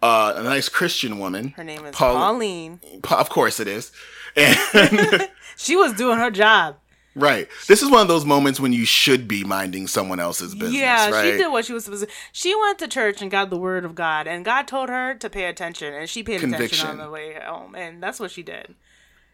[0.01, 1.49] uh, a nice Christian woman.
[1.49, 2.79] Her name is Paul- Pauline.
[3.09, 3.91] of course it is.
[4.35, 6.77] And she was doing her job.
[7.15, 7.47] Right.
[7.67, 10.79] This is one of those moments when you should be minding someone else's business.
[10.79, 11.31] Yeah, right?
[11.31, 12.13] she did what she was supposed to.
[12.31, 15.29] She went to church and got the word of God, and God told her to
[15.29, 16.65] pay attention, and she paid Conviction.
[16.87, 18.75] attention on the way home, and that's what she did.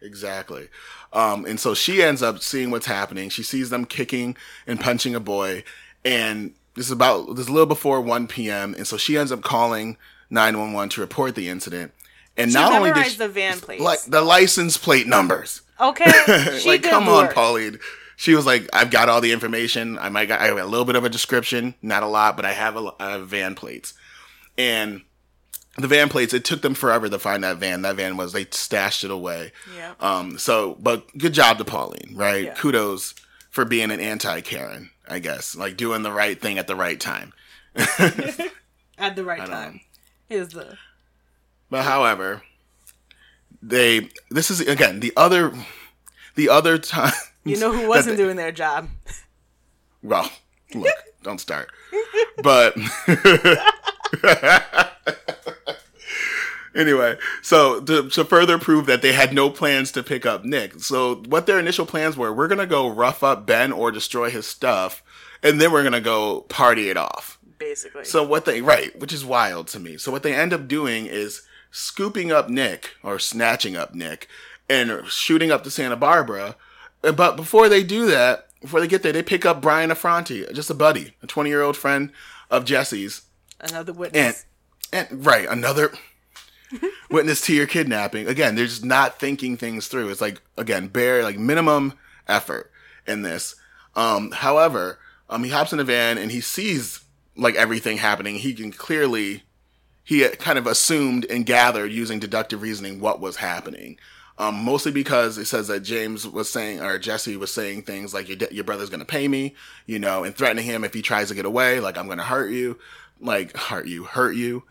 [0.00, 0.68] Exactly.
[1.12, 3.28] Um, and so she ends up seeing what's happening.
[3.28, 5.62] She sees them kicking and punching a boy,
[6.04, 8.74] and this is about this is a little before 1 p.m.
[8.74, 9.96] And so she ends up calling
[10.30, 11.92] 911 to report the incident.
[12.36, 15.62] And she not only did she, the van plates, like the license plate numbers.
[15.80, 16.10] Okay,
[16.66, 17.28] like come work.
[17.28, 17.78] on, Pauline.
[18.16, 19.98] She was like, "I've got all the information.
[19.98, 22.44] I might got I have a little bit of a description, not a lot, but
[22.44, 23.94] I have a, I have van plates."
[24.58, 25.02] And
[25.78, 27.82] the van plates, it took them forever to find that van.
[27.82, 29.52] That van was they stashed it away.
[29.74, 29.94] Yeah.
[30.00, 30.38] Um.
[30.38, 32.44] So, but good job to Pauline, right?
[32.44, 32.54] Yeah.
[32.54, 33.14] Kudos
[33.50, 37.00] for being an anti Karen, I guess, like doing the right thing at the right
[37.00, 37.32] time.
[37.76, 39.80] at the right time
[40.28, 40.76] is the.
[41.70, 42.42] But however,
[43.62, 45.52] they this is again the other
[46.34, 47.12] the other time.
[47.44, 48.88] You know who wasn't they, doing their job.
[50.02, 50.30] Well,
[50.74, 51.70] look, don't start.
[52.42, 52.76] But
[56.74, 60.80] anyway, so to, to further prove that they had no plans to pick up Nick,
[60.80, 64.46] so what their initial plans were, we're gonna go rough up Ben or destroy his
[64.46, 65.02] stuff,
[65.42, 68.04] and then we're gonna go party it off basically.
[68.04, 69.96] So what they right, which is wild to me.
[69.96, 74.28] So what they end up doing is scooping up Nick or snatching up Nick
[74.68, 76.56] and shooting up to Santa Barbara.
[77.02, 80.70] But before they do that, before they get there, they pick up Brian Affronti, just
[80.70, 82.10] a buddy, a 20 year old friend
[82.50, 83.22] of Jesse's.
[83.60, 84.46] Another witness.
[84.92, 85.92] And, and right, another
[87.10, 88.26] witness to your kidnapping.
[88.26, 90.10] Again, they're just not thinking things through.
[90.10, 91.94] It's like, again, bare, like minimum
[92.28, 92.70] effort
[93.06, 93.54] in this.
[93.94, 97.04] Um, however, um, he hops in a van and he sees
[97.36, 99.42] like everything happening, he can clearly
[100.06, 103.98] he kind of assumed and gathered using deductive reasoning what was happening.
[104.38, 108.28] Um, mostly because it says that James was saying, or Jesse was saying things like,
[108.28, 111.28] your, your brother's going to pay me, you know, and threatening him if he tries
[111.28, 112.78] to get away, like, I'm going to hurt you,
[113.18, 114.62] like, hurt you, hurt you.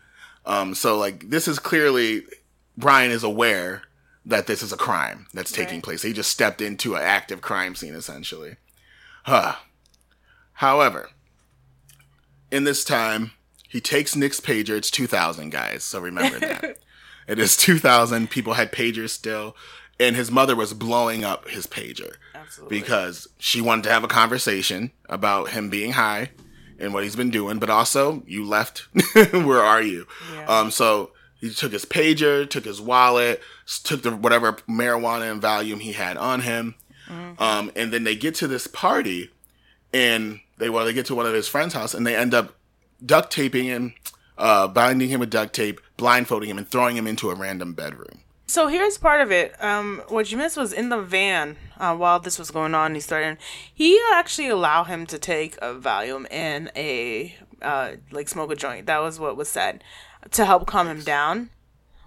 [0.46, 2.22] Um, so like, this is clearly,
[2.78, 3.82] Brian is aware
[4.24, 5.84] that this is a crime that's taking right.
[5.84, 6.02] place.
[6.02, 8.56] He just stepped into an active crime scene, essentially.
[9.24, 9.56] Huh.
[10.54, 11.10] However,
[12.50, 13.32] in this time,
[13.68, 14.76] he takes Nick's pager.
[14.76, 15.84] It's 2000, guys.
[15.84, 16.78] So remember that.
[17.28, 18.30] it is 2000.
[18.30, 19.56] People had pagers still.
[19.98, 22.14] And his mother was blowing up his pager.
[22.34, 22.78] Absolutely.
[22.78, 26.30] Because she wanted to have a conversation about him being high
[26.78, 28.86] and what he's been doing, but also you left.
[29.32, 30.06] Where are you?
[30.34, 30.44] Yeah.
[30.46, 33.42] Um, so he took his pager, took his wallet,
[33.84, 36.74] took the whatever marijuana and Valium he had on him,
[37.38, 39.30] um, and then they get to this party,
[39.92, 42.54] and they well they get to one of his friends' house, and they end up
[43.04, 43.94] duct taping him,
[44.38, 48.20] uh, binding him with duct tape, blindfolding him, and throwing him into a random bedroom.
[48.48, 49.60] So here's part of it.
[49.62, 52.94] Um, what you missed was in the van uh, while this was going on.
[52.94, 53.38] He started.
[53.74, 58.86] He actually allowed him to take a Valium and a uh, like smoke a joint.
[58.86, 59.82] That was what was said
[60.30, 61.50] to help calm him down,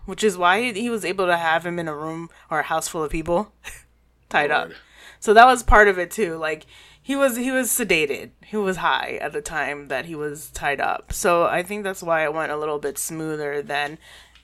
[0.06, 2.64] which is why he, he was able to have him in a room or a
[2.64, 3.52] house full of people
[4.30, 4.72] tied up.
[5.20, 6.38] So that was part of it too.
[6.38, 6.66] Like
[7.10, 8.30] he was he was sedated.
[8.46, 11.12] He was high at the time that he was tied up.
[11.12, 13.98] So I think that's why it went a little bit smoother than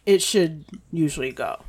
[0.04, 1.62] it should usually go.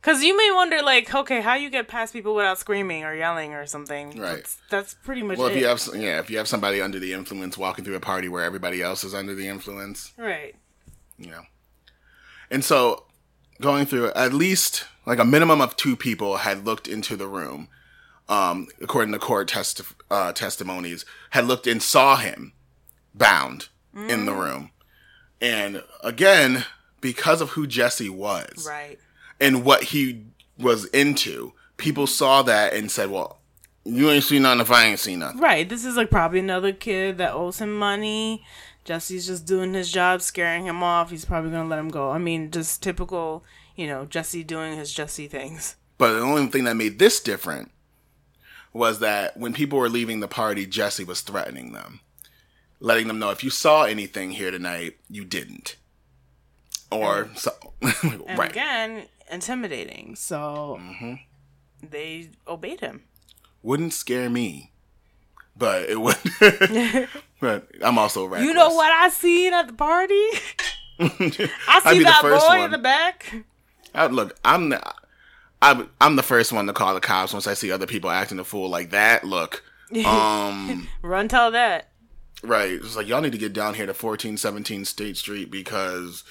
[0.00, 3.52] Cause you may wonder, like, okay, how you get past people without screaming or yelling
[3.54, 4.10] or something?
[4.10, 4.36] Right.
[4.36, 5.56] That's, that's pretty much Well, it.
[5.56, 8.28] if you have yeah, if you have somebody under the influence walking through a party
[8.28, 10.54] where everybody else is under the influence, right.
[11.18, 11.42] you know.
[12.48, 13.06] And so
[13.60, 17.66] going through at least like a minimum of two people had looked into the room,
[18.28, 22.52] um, according to court testi- uh, testimonies, had looked and saw him
[23.14, 23.68] bound
[24.08, 24.70] in the room.
[25.40, 26.64] And again,
[27.00, 28.98] because of who Jesse was Right.
[29.40, 30.24] and what he
[30.58, 33.40] was into, people saw that and said, well,
[33.84, 35.40] you ain't seen nothing if I ain't seen nothing.
[35.40, 35.68] Right.
[35.68, 38.44] This is like probably another kid that owes him money.
[38.84, 41.10] Jesse's just doing his job, scaring him off.
[41.10, 42.10] He's probably gonna let him go.
[42.10, 43.44] I mean, just typical,
[43.76, 45.76] you know, Jesse doing his Jesse things.
[45.98, 47.70] But the only thing that made this different
[48.72, 52.00] was that when people were leaving the party, Jesse was threatening them,
[52.80, 55.76] letting them know if you saw anything here tonight, you didn't.
[56.90, 57.52] Or so,
[58.02, 58.50] And right.
[58.50, 60.14] again, intimidating.
[60.16, 61.14] So Mm-hmm.
[61.90, 63.02] they obeyed him.
[63.62, 64.72] Wouldn't scare me,
[65.56, 66.16] but it would.
[67.40, 68.42] but I'm also right.
[68.42, 70.14] You know what I seen at the party?
[70.98, 72.60] I see that boy one.
[72.64, 73.34] in the back.
[73.94, 74.82] I, look, I'm the,
[75.62, 78.38] I'm, I'm the first one to call the cops once I see other people acting
[78.38, 79.24] a fool like that.
[79.24, 79.62] Look,
[80.04, 80.88] um.
[81.02, 81.88] Run tell that.
[82.42, 82.72] Right.
[82.72, 86.24] It's like y'all need to get down here to fourteen seventeen State Street because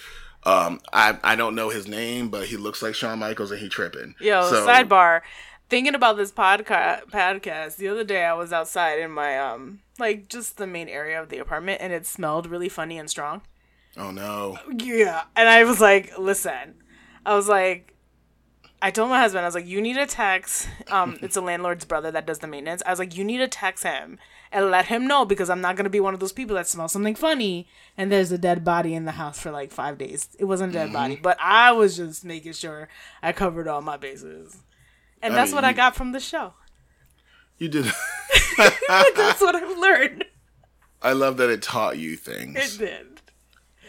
[0.44, 3.70] um I I don't know his name, but he looks like Shawn Michaels and he
[3.70, 4.16] tripping.
[4.20, 5.22] Yo, So- sidebar.
[5.70, 10.28] Thinking about this podcast podcast, the other day I was outside in my um like
[10.28, 13.42] just the main area of the apartment and it smelled really funny and strong.
[13.96, 14.58] Oh no.
[14.78, 15.24] Yeah.
[15.38, 16.76] And I was like, listen.
[17.26, 17.96] I was like
[18.82, 21.86] I told my husband, I was like, you need to text um it's a landlord's
[21.86, 22.82] brother that does the maintenance.
[22.86, 24.20] I was like, you need to text him
[24.52, 26.92] and let him know because I'm not gonna be one of those people that smells
[26.92, 27.68] something funny
[27.98, 30.30] and there's a dead body in the house for like five days.
[30.40, 32.90] It wasn't a dead body, but I was just making sure
[33.22, 34.58] I covered all my bases.
[35.22, 36.54] And I that's mean, what I got from the show.
[37.58, 37.86] You did
[38.58, 40.26] that's what I've learned.
[41.02, 42.58] I love that it taught you things.
[42.58, 43.22] It did.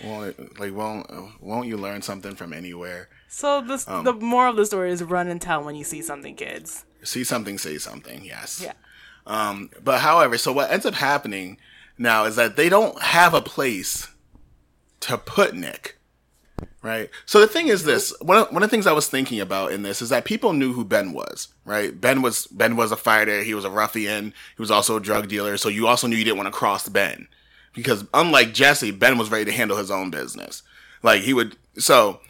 [0.05, 3.09] Well, like won't won't you learn something from anywhere?
[3.35, 6.03] So this Um, the moral of the story is run and tell when you see
[6.03, 6.85] something, kids.
[7.03, 8.23] See something, say something.
[8.25, 8.61] Yes.
[8.63, 8.75] Yeah.
[9.27, 11.57] Um, but however, so what ends up happening
[11.97, 14.09] now is that they don't have a place
[15.01, 15.99] to put Nick.
[16.83, 17.09] Right.
[17.25, 19.73] So the thing is this, one of, one of the things I was thinking about
[19.73, 21.99] in this is that people knew who Ben was, right?
[21.99, 23.43] Ben was, Ben was a fighter.
[23.43, 24.35] He was a ruffian.
[24.57, 25.57] He was also a drug dealer.
[25.57, 27.29] So you also knew you didn't want to cross Ben
[27.73, 30.63] because unlike Jesse, Ben was ready to handle his own business.
[31.03, 32.21] Like he would, so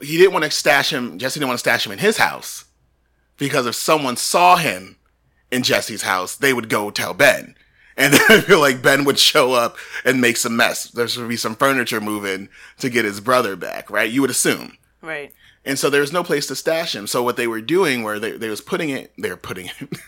[0.00, 1.18] he didn't want to stash him.
[1.18, 2.64] Jesse didn't want to stash him in his house
[3.36, 4.96] because if someone saw him
[5.50, 7.54] in Jesse's house, they would go tell Ben.
[7.96, 10.84] And then I feel like Ben would show up and make some mess.
[10.84, 14.10] There should be some furniture moving to get his brother back, right?
[14.10, 14.78] You would assume.
[15.00, 15.32] Right.
[15.64, 17.06] And so there was no place to stash him.
[17.06, 19.98] So what they were doing where they, they was putting it, they were putting it,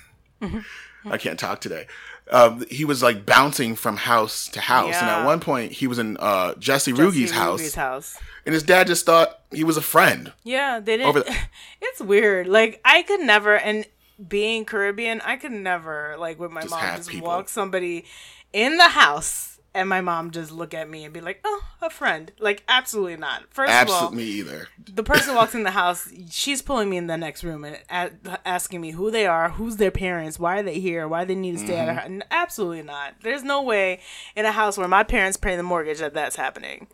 [1.05, 1.87] I can't talk today.
[2.31, 4.95] Um, he was like bouncing from house to house.
[4.95, 7.75] And at one point he was in uh, Jesse, Jesse Rugge's house.
[7.75, 8.19] House.
[8.47, 10.33] And his dad just thought he was a friend.
[10.43, 11.15] Yeah, they didn't.
[11.15, 11.37] The-
[11.83, 12.47] it's weird.
[12.47, 13.87] Like I could never, and
[14.27, 17.29] being Caribbean, I could never like with my Just mom just people.
[17.29, 18.05] walk somebody
[18.53, 21.91] in the house, and my mom just look at me and be like, "Oh, a
[21.91, 23.43] friend." Like absolutely not.
[23.51, 24.69] First of all, me either.
[24.93, 28.49] the person walks in the house, she's pulling me in the next room and a-
[28.49, 31.59] asking me who they are, who's their parents, why are they here, why they need
[31.59, 32.09] to stay at her.
[32.09, 32.21] Mm-hmm.
[32.31, 33.15] Absolutely not.
[33.23, 34.01] There's no way
[34.37, 36.87] in a house where my parents pay the mortgage that that's happening.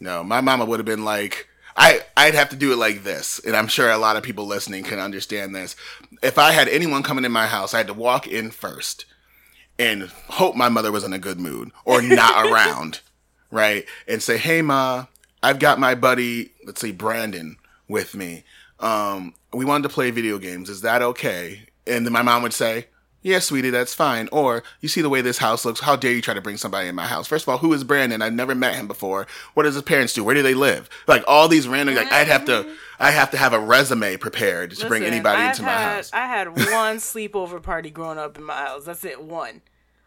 [0.00, 3.38] No, my mama would have been like, I, I'd have to do it like this.
[3.44, 5.76] And I'm sure a lot of people listening can understand this.
[6.22, 9.04] If I had anyone coming in my house, I had to walk in first
[9.78, 13.00] and hope my mother was in a good mood or not around,
[13.50, 13.86] right?
[14.08, 15.06] And say, hey, Ma,
[15.42, 17.56] I've got my buddy, let's say Brandon,
[17.88, 18.44] with me.
[18.80, 20.68] Um, we wanted to play video games.
[20.68, 21.62] Is that okay?
[21.86, 22.86] And then my mom would say,
[23.26, 24.28] yeah, sweetie, that's fine.
[24.30, 25.80] Or you see the way this house looks.
[25.80, 27.26] How dare you try to bring somebody in my house?
[27.26, 28.22] First of all, who is Brandon?
[28.22, 29.26] I've never met him before.
[29.54, 30.22] What does his parents do?
[30.22, 30.88] Where do they live?
[31.08, 31.96] Like all these random.
[31.96, 32.52] Like I'd have to.
[32.52, 32.72] Mm-hmm.
[33.00, 36.10] I have to have a resume prepared to bring anybody I've into my had, house.
[36.14, 38.84] I had one sleepover party growing up in my house.
[38.84, 39.60] That's it, one.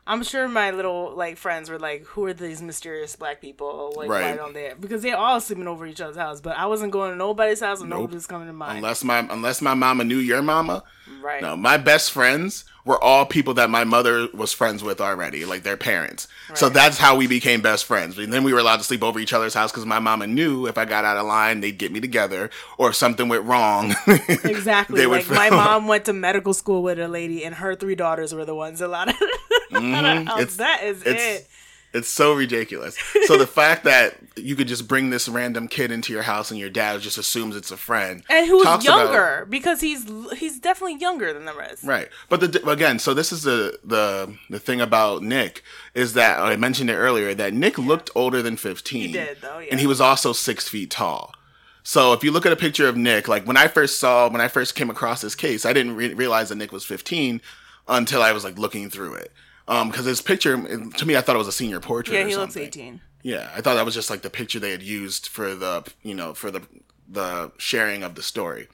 [0.07, 3.93] I'm sure my little like friends were like, "Who are these mysterious black people?
[3.95, 4.35] Like, why Right.
[4.37, 6.39] don't they?" Because they're all sleeping over each other's house.
[6.41, 7.99] But I wasn't going to nobody's house, and Nope.
[7.99, 8.77] nobody's coming to mine.
[8.77, 10.83] unless my unless my mama knew your mama.
[11.21, 11.41] right?
[11.43, 15.63] No, my best friends were all people that my mother was friends with already, like
[15.63, 16.27] their parents.
[16.55, 18.17] So that's how we became best friends.
[18.17, 20.65] And then we were allowed to sleep over each other's house because my mama knew
[20.67, 23.95] if I got out of line, they'd get me together, or if something went wrong.
[24.43, 25.05] Exactly.
[25.05, 28.45] Like my mom went to medical school with a lady, and her three daughters were
[28.45, 29.13] the ones allowed.
[29.69, 30.27] Mm-hmm.
[30.39, 31.47] It's- that is it's it.
[31.93, 32.97] It's so ridiculous.
[33.25, 36.59] So the fact that you could just bring this random kid into your house and
[36.59, 40.05] your dad just assumes it's a friend, And who's talks about- younger because he's
[40.37, 41.83] he's definitely younger than the rest.
[41.83, 42.09] Right.
[42.29, 46.55] But the again, so this is the the the thing about Nick is that I
[46.55, 49.07] mentioned it earlier that Nick looked older than fifteen.
[49.07, 49.69] He did, though, yeah.
[49.71, 51.33] and he was also six feet tall.
[51.81, 54.41] So if you look at a picture of Nick, like when I first saw when
[54.41, 57.41] I first came across this case, I didn't re- realize that Nick was fifteen
[57.87, 59.31] until I was like looking through it.
[59.69, 62.15] Um, because his picture to me, I thought it was a senior portrait.
[62.15, 63.01] Yeah, or he looks eighteen.
[63.21, 66.15] Yeah, I thought that was just like the picture they had used for the you
[66.15, 66.63] know for the
[67.07, 68.67] the sharing of the story.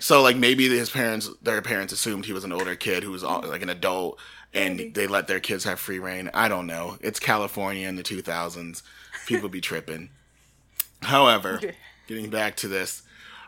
[0.00, 3.24] So like maybe his parents, their parents assumed he was an older kid who was
[3.24, 4.18] all, like an adult,
[4.52, 6.30] and they let their kids have free reign.
[6.34, 6.98] I don't know.
[7.00, 8.82] It's California in the two thousands.
[9.26, 10.10] People be tripping.
[11.02, 11.60] However,
[12.06, 13.02] getting back to this,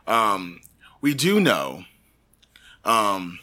[0.06, 0.60] um,
[1.00, 1.84] we do know,
[2.84, 3.38] um,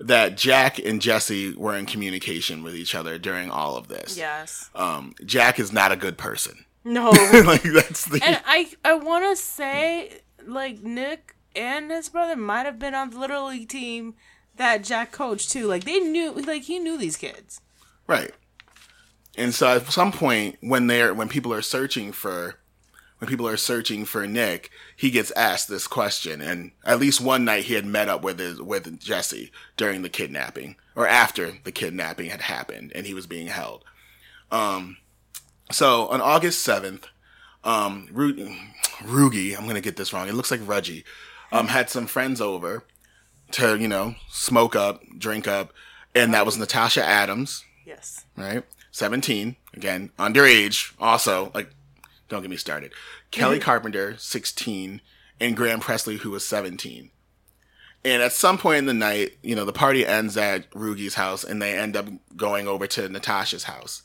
[0.00, 4.16] that Jack and Jesse were in communication with each other during all of this.
[4.16, 4.70] Yes.
[4.74, 6.64] Um, Jack is not a good person.
[6.84, 7.10] No.
[7.44, 12.64] like that's the and I I want to say like Nick and his brother might
[12.64, 14.14] have been on the little league team
[14.56, 15.66] that Jack coached too.
[15.66, 17.60] Like they knew like he knew these kids.
[18.06, 18.32] right.
[19.36, 22.56] And so at some point when they're when people are searching for
[23.20, 26.40] when people are searching for Nick, he gets asked this question.
[26.40, 30.08] And at least one night he had met up with his with Jesse during the
[30.08, 33.84] kidnapping or after the kidnapping had happened and he was being held.
[34.50, 34.96] Um,
[35.70, 37.06] so on August seventh,
[37.62, 38.56] um, Ru-
[39.02, 40.26] Rugge, I'm gonna get this wrong.
[40.28, 41.04] It looks like Rudgy,
[41.52, 42.84] um, had some friends over
[43.52, 45.72] to you know smoke up, drink up,
[46.14, 48.24] and that was Natasha Adams, Yes.
[48.36, 48.64] right?
[48.92, 51.70] 17, again, underage, also, like,
[52.30, 52.92] don't get me started.
[52.92, 53.40] Mm-hmm.
[53.40, 55.02] Kelly Carpenter, 16,
[55.38, 57.10] and Graham Pressley, who was 17.
[58.02, 61.44] And at some point in the night, you know, the party ends at Rugge's house
[61.44, 64.02] and they end up going over to Natasha's house.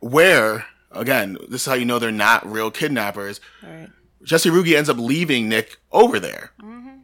[0.00, 3.40] Where, again, this is how you know they're not real kidnappers.
[3.62, 3.90] Right.
[4.24, 6.98] Jesse Rugge ends up leaving Nick over there mm-hmm.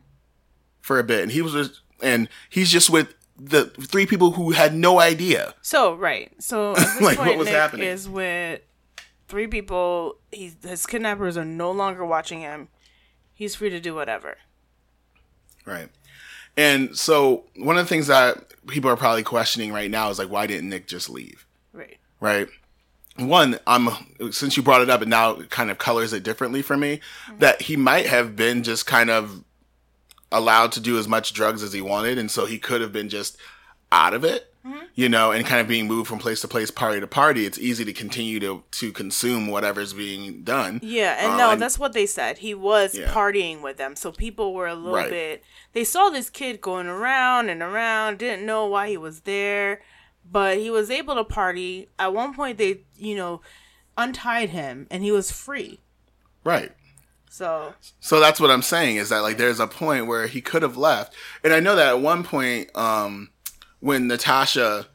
[0.80, 1.22] for a bit.
[1.22, 5.54] And he was, just, and he's just with the three people who had no idea.
[5.62, 6.32] So right.
[6.42, 7.86] So Like, what was Nick happening?
[7.86, 8.60] is with
[9.34, 10.16] three people.
[10.30, 12.68] He's his kidnappers are no longer watching him.
[13.34, 14.36] He's free to do whatever.
[15.66, 15.88] Right.
[16.56, 20.30] And so one of the things that people are probably questioning right now is like,
[20.30, 21.46] why didn't Nick just leave?
[21.72, 21.98] Right.
[22.20, 22.46] Right.
[23.16, 23.88] One, I'm
[24.30, 27.00] since you brought it up, and now it kind of colors it differently for me.
[27.26, 27.38] Mm-hmm.
[27.40, 29.42] That he might have been just kind of
[30.30, 33.08] allowed to do as much drugs as he wanted, and so he could have been
[33.08, 33.36] just
[33.90, 34.53] out of it,
[34.94, 37.44] you know, and kind of being moved from place to place, party to party.
[37.46, 40.80] It's easy to continue to to consume whatever's being done.
[40.82, 42.38] Yeah, and Uh, no, that's what they said.
[42.38, 43.12] He was Yeah.
[43.12, 45.10] partying with them, so people were a little Right.
[45.10, 45.44] bit.
[45.72, 49.82] They saw this kid going around and around, didn't know why he was there,
[50.24, 51.88] but he was able to party.
[51.98, 53.42] At one point, they, you know,
[53.98, 55.80] untied him, and he was free.
[56.44, 56.72] Right.
[57.28, 60.62] So So that's what I'm saying is that like there's a point where he could
[60.62, 61.12] have left.
[61.42, 63.30] And I know that at one point, um,
[63.84, 64.86] when Natasha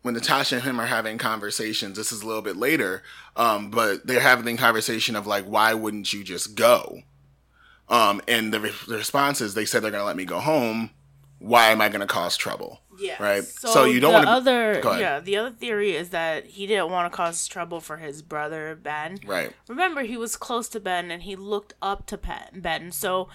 [0.00, 3.02] when Natasha and him are having conversations, this is a little bit later,
[3.34, 7.00] um, but they're having the conversation of like, why wouldn't you just go?
[7.88, 10.90] Um, and the, re- the response is they said they're gonna let me go home.
[11.40, 12.80] Why am I gonna cause trouble?
[12.98, 13.44] yeah, Right.
[13.44, 15.00] So you don't the wanna other Go ahead.
[15.00, 15.20] yeah.
[15.20, 19.18] The other theory is that he didn't want to cause trouble for his brother Ben.
[19.26, 19.52] Right.
[19.68, 22.18] remember he was close to Ben and he looked up to
[22.54, 22.92] Ben.
[22.92, 23.28] So,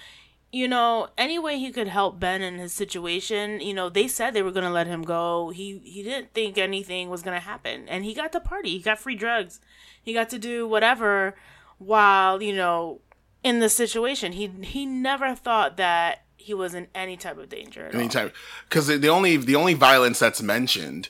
[0.51, 4.33] you know, any way he could help Ben in his situation, you know, they said
[4.33, 5.49] they were going to let him go.
[5.49, 8.71] He he didn't think anything was going to happen and he got to party.
[8.71, 9.59] He got free drugs.
[10.03, 11.35] He got to do whatever
[11.77, 12.99] while, you know,
[13.43, 14.33] in the situation.
[14.33, 17.99] He he never thought that he was in any type of danger at all.
[18.01, 18.31] anytime
[18.67, 21.07] because the only the only violence that's mentioned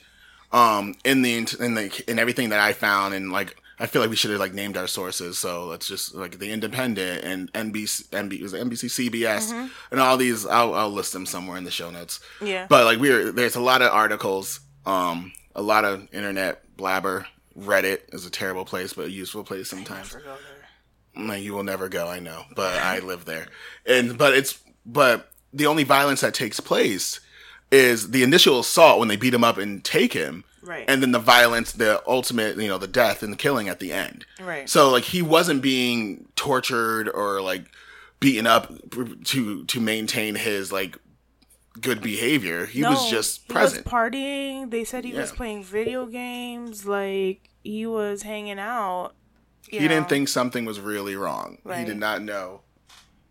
[0.52, 4.10] um in the in the in everything that i found and like I feel like
[4.10, 5.38] we should have like named our sources.
[5.38, 10.46] So let's just like the Independent and NBC, NBC was NBC, CBS, and all these.
[10.46, 12.20] I'll, I'll list them somewhere in the show notes.
[12.40, 12.66] Yeah.
[12.68, 17.26] But like we're there's a lot of articles, um, a lot of internet blabber.
[17.58, 20.16] Reddit is a terrible place, but a useful place sometimes.
[21.16, 22.06] No, you will never go.
[22.06, 23.48] I know, but I live there,
[23.84, 27.18] and but it's but the only violence that takes place
[27.72, 30.84] is the initial assault when they beat him up and take him, Right.
[30.86, 33.92] and then the violence, the ultimate, you know, the death and the killing at the
[33.92, 34.24] end.
[34.40, 34.68] Right.
[34.68, 37.64] So like he wasn't being tortured or like
[38.20, 38.72] beaten up
[39.24, 40.96] to to maintain his like
[41.80, 42.66] good behavior.
[42.66, 43.84] He was just present.
[43.86, 44.70] He was partying.
[44.70, 46.86] They said he was playing video games.
[46.86, 49.12] Like he was hanging out.
[49.68, 51.58] he didn't think something was really wrong.
[51.76, 52.60] He did not know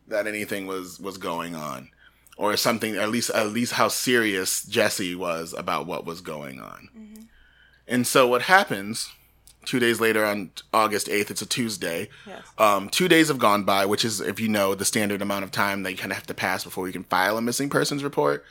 [0.07, 1.89] that anything was was going on,
[2.37, 2.95] or something.
[2.95, 6.89] At least at least how serious Jesse was about what was going on.
[6.97, 7.10] Mm-hmm.
[7.91, 9.11] And so what happens?
[9.63, 12.09] Two days later, on August eighth, it's a Tuesday.
[12.25, 12.41] Yes.
[12.57, 15.51] Um, two days have gone by, which is, if you know, the standard amount of
[15.51, 18.03] time that you kind of have to pass before you can file a missing persons
[18.03, 18.43] report,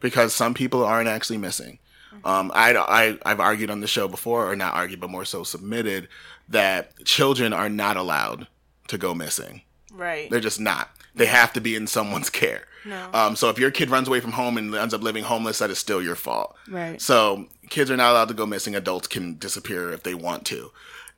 [0.00, 1.78] because some people aren't actually missing.
[2.24, 5.42] Um, I, I, I've argued on the show before, or not argued, but more so
[5.42, 6.08] submitted,
[6.48, 8.46] that children are not allowed
[8.88, 9.62] to go missing.
[9.92, 10.30] Right.
[10.30, 10.93] They're just not.
[11.14, 12.64] They have to be in someone's care.
[12.84, 13.08] No.
[13.14, 15.70] Um, so if your kid runs away from home and ends up living homeless, that
[15.70, 16.54] is still your fault.
[16.68, 17.00] Right.
[17.00, 18.74] So kids are not allowed to go missing.
[18.74, 20.70] Adults can disappear if they want to.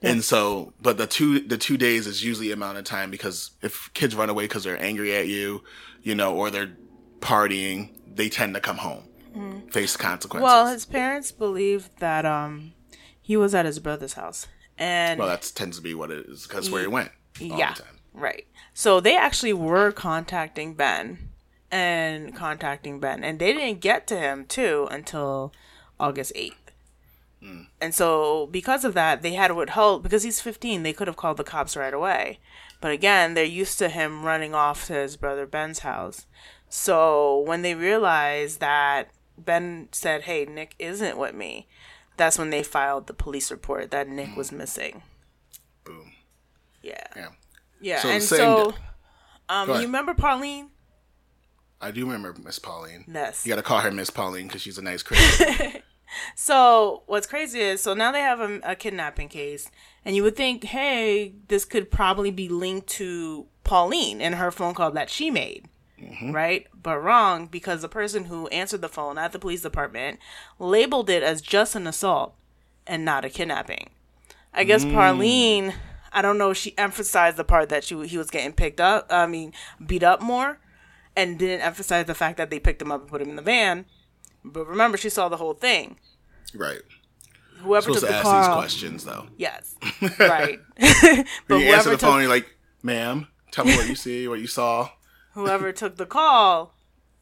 [0.03, 3.53] And so, but the two the two days is usually the amount of time because
[3.63, 5.65] if kids run away because they're angry at you,
[6.03, 6.77] you know, or they're
[7.21, 9.05] partying, they tend to come home,
[9.71, 10.45] face consequences.
[10.45, 12.75] Well, his parents believe that um
[13.21, 14.47] he was at his brother's house,
[14.79, 17.11] and well, that tends to be what it is because where he went.
[17.41, 17.75] Yeah.
[18.17, 18.47] Right.
[18.75, 21.29] So they actually were contacting Ben
[21.71, 25.53] and contacting Ben, and they didn't get to him too until
[25.99, 26.73] August eighth.
[27.43, 27.63] Hmm.
[27.81, 30.83] And so, because of that, they had withheld because he's 15.
[30.83, 32.39] They could have called the cops right away,
[32.81, 36.27] but again, they're used to him running off to his brother Ben's house.
[36.69, 41.69] So when they realized that Ben said, "Hey, Nick isn't with me,"
[42.17, 44.37] that's when they filed the police report that Nick hmm.
[44.37, 45.03] was missing.
[45.85, 46.13] Boom.
[46.83, 47.07] Yeah.
[47.15, 47.29] Yeah.
[47.81, 48.77] Yeah, So and so d-
[49.49, 50.71] um, you remember Pauline?
[51.81, 53.05] I do remember Miss Pauline.
[53.13, 53.45] Yes.
[53.45, 55.83] You got to call her Miss Pauline because she's a nice Christian.
[56.35, 59.71] So what's crazy is, so now they have a, a kidnapping case,
[60.05, 64.75] and you would think, hey, this could probably be linked to Pauline and her phone
[64.75, 65.67] call that she made,
[66.31, 66.67] right?
[66.81, 70.21] But wrong because the person who answered the phone at the police department
[70.59, 72.35] labeled it as just an assault
[72.87, 73.91] and not a kidnapping.
[74.55, 75.75] I guess Pauline,
[76.17, 79.07] I don't know, if she emphasized the part that she he was getting picked up.
[79.11, 79.53] I mean,
[79.85, 80.59] beat up more,
[81.15, 83.43] and didn't emphasize the fact that they picked him up and put him in the
[83.43, 83.85] van.
[84.43, 85.99] But remember, she saw the whole thing.
[86.55, 86.81] right.
[87.59, 89.27] Whoever took to the call, these questions though.
[89.37, 89.75] yes,
[90.19, 90.61] right.
[91.49, 92.47] but you answer the took, phone, you're like,
[92.83, 94.91] "Ma'am, tell me what you see, what you saw."
[95.37, 96.73] whoever took the call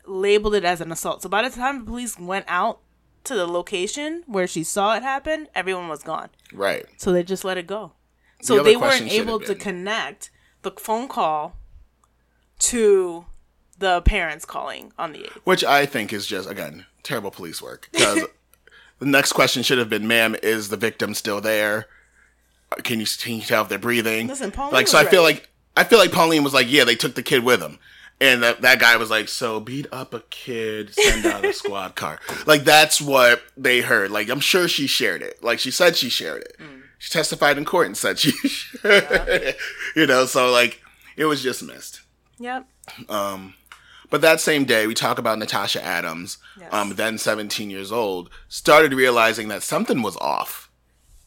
[0.07, 1.21] labeled it as an assault.
[1.23, 2.81] So by the time the police went out
[3.25, 6.31] to the location where she saw it happen, everyone was gone.
[6.53, 6.87] Right.
[6.97, 7.93] So they just let it go.
[8.45, 10.31] So other they weren't able to connect
[10.63, 11.57] the phone call
[12.61, 13.27] to
[13.79, 15.41] the parents calling on the 8th.
[15.45, 17.89] Which I think is just again terrible police work.
[17.93, 18.23] Because
[18.99, 21.87] the next question should have been, "Ma'am, is the victim still there?
[22.83, 25.49] Can you can you tell if they're breathing?" Listen, Pauline like so, I feel like
[25.77, 27.79] I feel like Pauline was like, "Yeah, they took the kid with them."
[28.21, 31.97] And that, that guy was like, so beat up a kid, send out a squad
[31.97, 32.21] car.
[32.47, 34.11] Like, that's what they heard.
[34.11, 35.43] Like, I'm sure she shared it.
[35.43, 36.57] Like, she said she shared it.
[36.61, 36.74] Mm.
[37.05, 39.57] She testified in court and said she shared.
[39.95, 40.81] You know, so, like,
[41.19, 42.01] it was just missed.
[42.39, 42.67] Yep.
[43.11, 43.53] Um,
[44.09, 46.73] but that same day, we talk about Natasha Adams, Yes.
[46.73, 50.71] um, then 17 years old, started realizing that something was off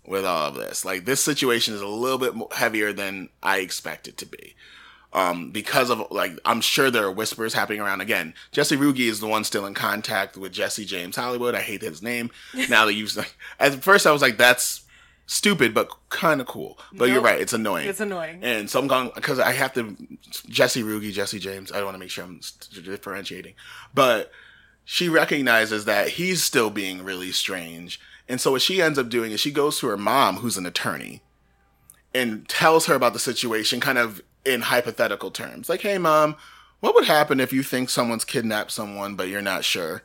[0.04, 0.84] with all of this.
[0.84, 4.56] Like, this situation is a little bit heavier than I expect it to be.
[5.14, 8.02] Um, because of, like, I'm sure there are whispers happening around.
[8.02, 11.54] Again, Jesse Rugge is the one still in contact with Jesse James Hollywood.
[11.54, 12.32] I hate his name.
[12.68, 14.82] Now that you've, like, at first I was like, that's
[15.28, 16.80] stupid, but kind of cool.
[16.94, 17.88] But you're right, it's annoying.
[17.88, 18.40] It's annoying.
[18.42, 19.96] And so I'm going because I have to
[20.48, 21.72] Jesse Rugge, Jesse James.
[21.72, 22.40] I don't want to make sure I'm
[22.74, 23.54] differentiating,
[23.94, 24.32] but
[24.84, 29.32] she recognizes that he's still being really strange, and so what she ends up doing
[29.32, 31.22] is she goes to her mom, who's an attorney,
[32.16, 36.38] and tells her about the situation, kind of in hypothetical terms, like, "Hey, mom,
[36.80, 40.04] what would happen if you think someone's kidnapped someone, but you're not sure?"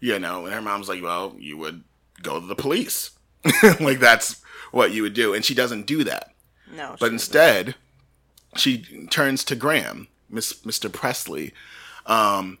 [0.00, 1.84] You know, and her mom's like, "Well, you would
[2.20, 3.12] go to the police."
[3.80, 4.42] like that's
[4.72, 6.32] what you would do, and she doesn't do that.
[6.74, 6.96] No.
[6.98, 7.74] But instead,
[8.56, 8.78] she
[9.10, 10.92] turns to Graham, Miss Mr.
[10.92, 11.52] Pressley,
[12.06, 12.58] um,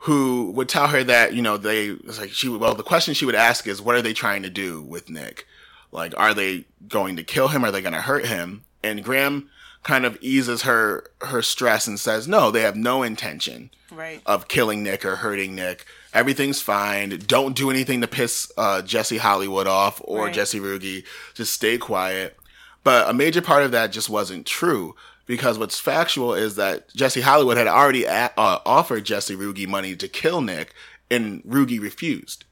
[0.00, 3.14] who would tell her that you know they it's like she would- well the question
[3.14, 5.46] she would ask is what are they trying to do with Nick?
[5.92, 7.64] Like, are they going to kill him?
[7.64, 8.64] Are they going to hurt him?
[8.82, 9.48] And Graham
[9.82, 14.20] kind of eases her her stress and says, no, they have no intention Right.
[14.26, 15.86] of killing Nick or hurting Nick.
[16.16, 17.10] Everything's fine.
[17.26, 20.34] Don't do anything to piss uh, Jesse Hollywood off or Right.
[20.34, 21.04] Jesse Rugge.
[21.34, 22.36] Just stay quiet.
[22.84, 24.94] But a major part of that just wasn't true
[25.26, 29.94] because what's factual is that Jesse Hollywood had already a- uh, offered Jesse Rugge money
[29.96, 30.72] to kill Nick,
[31.10, 32.44] and Rugge refused.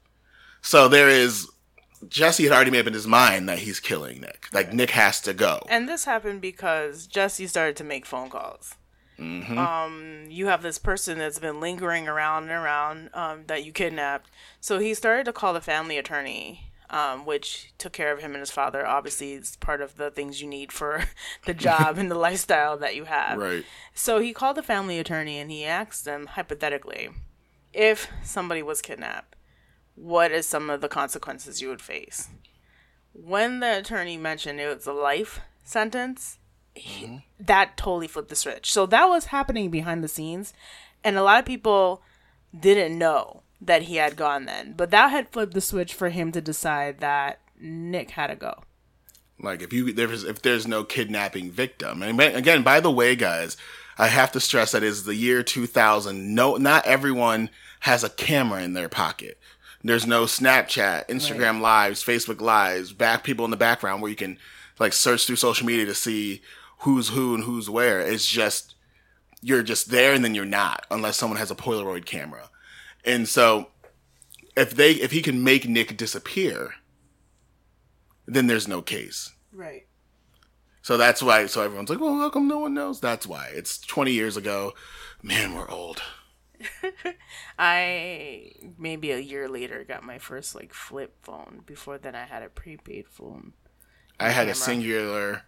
[0.61, 1.47] So there is
[2.07, 4.47] Jesse had already made up in his mind that he's killing Nick.
[4.53, 5.59] Like Nick has to go.
[5.69, 8.75] And this happened because Jesse started to make phone calls.
[9.57, 14.29] Um, you have this person that's been lingering around and around um, that you kidnapped.
[14.59, 18.39] So he started to call the family attorney, um, which took care of him and
[18.39, 18.85] his father.
[18.85, 21.05] Obviously, it's part of the things you need for
[21.45, 23.37] the job and the lifestyle that you have.
[23.37, 23.65] Right.
[23.93, 27.09] So he called the family attorney and he asked them hypothetically,
[27.73, 29.35] if somebody was kidnapped,
[29.95, 32.29] what is some of the consequences you would face?
[33.13, 36.37] When the attorney mentioned it was a life sentence,
[36.75, 37.17] he- mm-hmm.
[37.39, 38.71] that totally flipped the switch.
[38.71, 40.53] So that was happening behind the scenes,
[41.03, 42.01] and a lot of people
[42.57, 44.73] didn't know that he had gone then.
[44.73, 48.63] But that had flipped the switch for him to decide that Nick had to go.
[49.39, 53.57] Like if you there's if there's no kidnapping victim, and again, by the way, guys,
[53.97, 56.33] I have to stress that is the year 2000.
[56.33, 57.49] No, not everyone
[57.81, 59.37] has a camera in their pocket.
[59.83, 64.39] There's no Snapchat, Instagram lives, Facebook lives, back people in the background where you can
[64.79, 66.41] like search through social media to see
[66.85, 67.99] who's who and who's where.
[67.99, 68.75] It's just
[69.41, 72.49] you're just there and then you're not unless someone has a Polaroid camera.
[73.03, 73.69] And so
[74.55, 76.75] if they if he can make Nick disappear,
[78.27, 79.33] then there's no case.
[79.51, 79.87] Right.
[80.83, 81.47] So that's why.
[81.47, 83.49] So everyone's like, "Well, how come no one knows?" That's why.
[83.51, 84.73] It's 20 years ago.
[85.23, 86.03] Man, we're old.
[87.59, 91.63] I maybe a year later got my first like flip phone.
[91.65, 93.53] Before then, I had a prepaid phone.
[94.19, 95.41] I had a Cingular,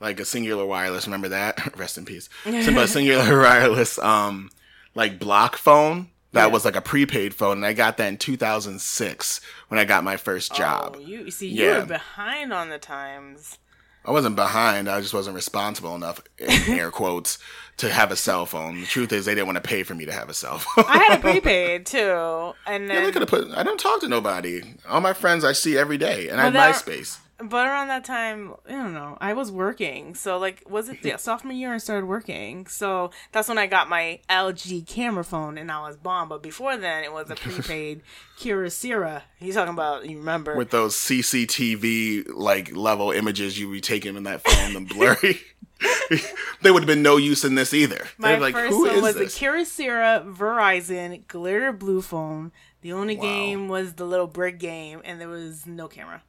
[0.00, 1.06] like a Cingular wireless.
[1.06, 1.76] Remember that?
[1.78, 2.28] Rest in peace.
[2.44, 4.50] So, but Cingular wireless, um,
[4.94, 6.08] like block phone.
[6.32, 6.52] That Yeah.
[6.52, 10.16] was like a prepaid phone, and I got that in 2006 when I got my
[10.16, 10.94] first job.
[10.96, 11.78] Oh, you see, you Yeah.
[11.80, 13.58] were behind on the times.
[14.04, 14.88] I wasn't behind.
[14.88, 16.48] I just wasn't responsible enough, in
[16.78, 17.38] air quotes,
[17.78, 18.80] to have a cell phone.
[18.80, 20.84] The truth is, they didn't want to pay for me to have a cell phone.
[20.88, 22.96] I had a prepaid too, and then...
[22.96, 23.50] Yeah, they could have put.
[23.50, 24.62] I don't talk to nobody.
[24.88, 27.18] All my friends I see every day, and I have Well, MySpace.
[27.42, 29.16] But around that time, I don't know.
[29.20, 31.72] I was working, so like, was it yeah, sophomore year?
[31.74, 35.96] I started working, so that's when I got my LG camera phone, and I was
[35.96, 36.28] bomb.
[36.28, 38.02] But before then, it was a prepaid
[38.38, 39.22] Kyocera.
[39.38, 40.56] He's talking about you remember?
[40.56, 45.40] with those CCTV like level images you would be taking in that phone, the blurry.
[46.62, 48.06] they would have been no use in this either.
[48.18, 49.38] My like, first one was this?
[49.38, 52.52] the Kyocera Verizon glitter blue phone.
[52.82, 53.22] The only Wow.
[53.22, 56.22] game was the little brick game, and there was no camera.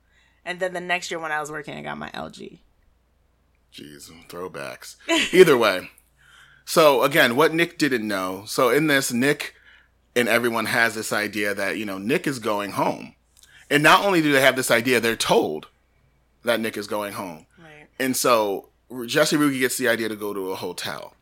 [0.46, 2.60] And then the next year when I was working, I got my LG.
[3.74, 4.96] Jeez, throwbacks.
[5.34, 5.89] Either way.
[6.66, 8.44] So again, what Nick didn't know.
[8.46, 9.56] So in this, Nick
[10.16, 13.16] and everyone has this idea that you know Nick is going home,
[13.70, 15.68] and not only do they have this idea, they're told
[16.44, 17.46] that Nick is going home.
[17.58, 17.88] Right.
[18.00, 18.70] And so
[19.06, 21.14] Jesse Rugge gets the idea to go to a hotel.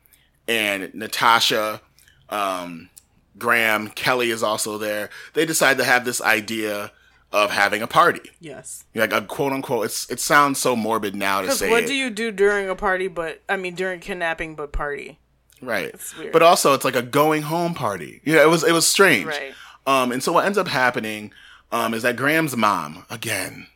[0.47, 1.81] And Natasha,
[2.29, 2.89] um,
[3.37, 5.09] Graham, Kelly is also there.
[5.33, 6.91] They decide to have this idea
[7.31, 8.31] of having a party.
[8.39, 8.85] Yes.
[8.95, 11.87] Like a quote unquote, it's it sounds so morbid now to say what it.
[11.87, 13.07] do you do during a party?
[13.07, 15.19] But I mean, during kidnapping, but party.
[15.61, 15.93] right.
[16.17, 16.33] weird.
[16.33, 18.21] But also it's like a going home party.
[18.25, 19.27] Yeah, it was it was strange.
[19.27, 19.53] Right.
[19.85, 21.31] Um, and so what ends up happening
[21.71, 23.67] um, is that Graham's mom, again,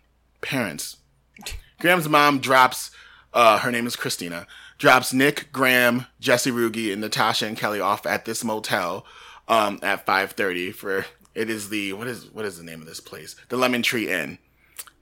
[0.42, 0.98] parents,
[1.80, 2.92] Graham's mom drops,
[3.34, 4.46] uh, her name is Christina,
[4.78, 9.06] drops Nick, Graham, Jesse Rugge, and Natasha and Kelly off at this motel
[9.48, 13.00] um, at 5.30 for, it is the, what is what is the name of this
[13.00, 13.36] place?
[13.50, 14.38] The Lemon Tree Inn.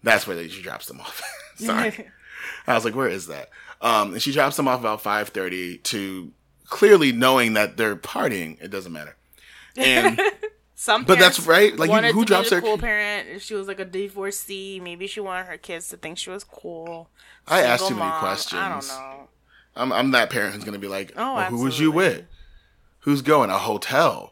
[0.03, 1.21] That's where she drops them off.
[1.55, 2.07] Sorry.
[2.67, 3.49] I was like, where is that?
[3.81, 6.31] Um, and she drops them off about 5.30 to
[6.65, 8.61] clearly knowing that they're partying.
[8.61, 9.15] It doesn't matter.
[9.77, 10.19] And...
[10.73, 13.39] Some But that's right, like, you- who drops the cool parent?
[13.43, 17.07] She was like a divorcee, maybe she wanted her kids to think she was cool.
[17.47, 18.87] I asked too many mom, I questions.
[18.87, 19.27] don't know.
[19.75, 22.25] I'm I'm that parent who's gonna be like, Oh, "Well, who was you with?
[23.01, 23.51] Who's going?
[23.51, 24.30] A hotel?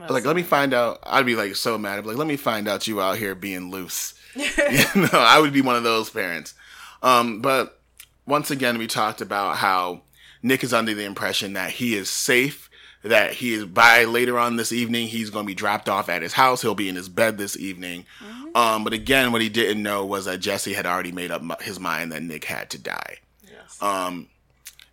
[0.00, 1.00] That's- Like, let me find out.
[1.04, 1.98] I'd be like so mad.
[1.98, 4.14] I'd be like, let me find out you out here being loose.
[4.34, 4.46] you
[4.94, 6.54] know, I would be one of those parents.
[7.02, 7.80] Um, but
[8.26, 10.02] once again, we talked about how
[10.42, 12.68] Nick is under the impression that he is safe.
[13.02, 16.22] That he is by later on this evening, he's going to be dropped off at
[16.22, 16.62] his house.
[16.62, 18.04] He'll be in his bed this evening.
[18.18, 18.56] Mm-hmm.
[18.56, 21.78] Um, but again, what he didn't know was that Jesse had already made up his
[21.78, 23.18] mind that Nick had to die.
[23.48, 23.80] Yes.
[23.80, 24.28] Um,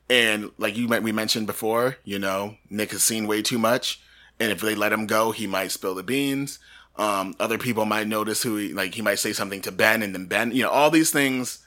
[0.10, 4.00] and like you we mentioned before, you know, Nick has seen way too much,
[4.40, 6.60] and if they let him go, he might spill the beans.
[6.96, 10.14] Um, other people might notice who he, like he might say something to Ben and
[10.14, 11.66] then Ben, you know, all these things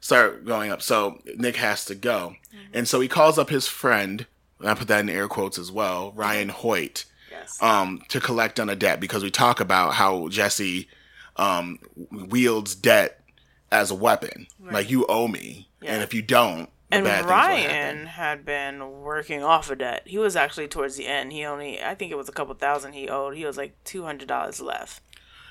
[0.00, 0.82] start going up.
[0.82, 2.36] So Nick has to go.
[2.74, 4.26] And so he calls up his friend,
[4.60, 7.60] and I put that in air quotes as well, Ryan Hoyt, Yes.
[7.62, 10.88] um, to collect on a debt because we talk about how Jesse
[11.36, 11.78] um,
[12.10, 13.20] wields debt
[13.72, 14.46] as a weapon.
[14.60, 15.94] Like you owe me, Yeah.
[15.94, 17.66] and if you don't, and bad things will happen.
[17.66, 20.02] Ryan had been working off of debt.
[20.06, 21.32] He was actually towards the end.
[21.32, 23.36] He only, I think it was a couple thousand he owed.
[23.36, 25.00] He was like two hundred dollars left.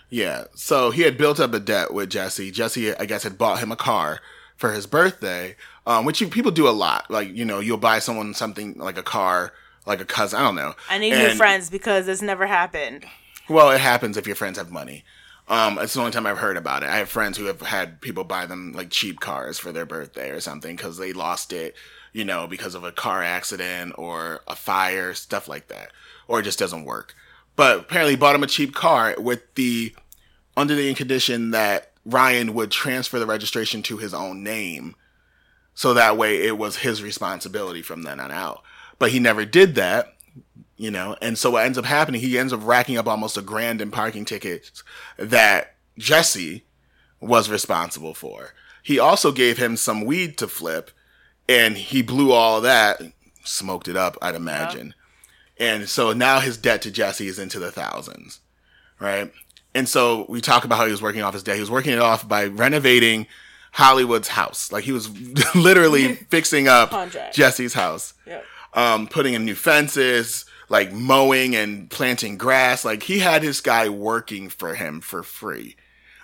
[0.10, 0.46] Yeah.
[0.56, 2.52] So he had built up a debt with Jesse.
[2.52, 4.20] Jesse, I guess, had bought him a car
[4.56, 5.56] for his birthday,
[5.86, 7.10] um, which you, people do a lot.
[7.12, 9.52] Like, you know, you'll buy someone something like a car,
[9.86, 10.40] like a cousin.
[10.40, 10.74] I don't know.
[10.90, 13.06] I need And- new friends because this never happened.
[13.50, 15.04] Well, it happens if your friends have money.
[15.48, 16.90] Um, it's the only time I've heard about it.
[16.90, 20.32] I have friends who have had people buy them like cheap cars for their birthday
[20.32, 21.76] or something because they lost it,
[22.14, 25.92] you know, because of a car accident or a fire, stuff like that,
[26.28, 27.14] or it just doesn't work.
[27.56, 29.96] But apparently, bought him a cheap car with the
[30.58, 34.96] under the condition that Ryan would transfer the registration to his own name,
[35.76, 38.64] so that way it was his responsibility from then on out.
[38.98, 40.16] But he never did that
[40.78, 41.16] you know?
[41.22, 43.92] And so what ends up happening he ends up racking up almost a grand in
[43.92, 44.84] parking tickets
[45.18, 46.66] that jesse
[47.20, 48.54] was responsible for.
[48.84, 50.92] He also gave him some weed to flip
[51.48, 53.02] and he blew all that
[53.44, 54.94] smoked it up i'd imagine.
[55.58, 58.42] And so now his debt to jesse is into the thousands
[59.00, 59.32] right?
[59.74, 61.56] And so we talk about how he was working off his debt.
[61.56, 63.28] He was working it off by renovating
[63.74, 64.72] hollywood's house.
[64.72, 65.10] Like he was
[65.56, 68.14] literally fixing up jesse's house.
[68.26, 68.46] Yep.
[68.74, 72.86] um, putting in new fences, like mowing and planting grass.
[72.86, 75.76] Like he had his guy working for him for free.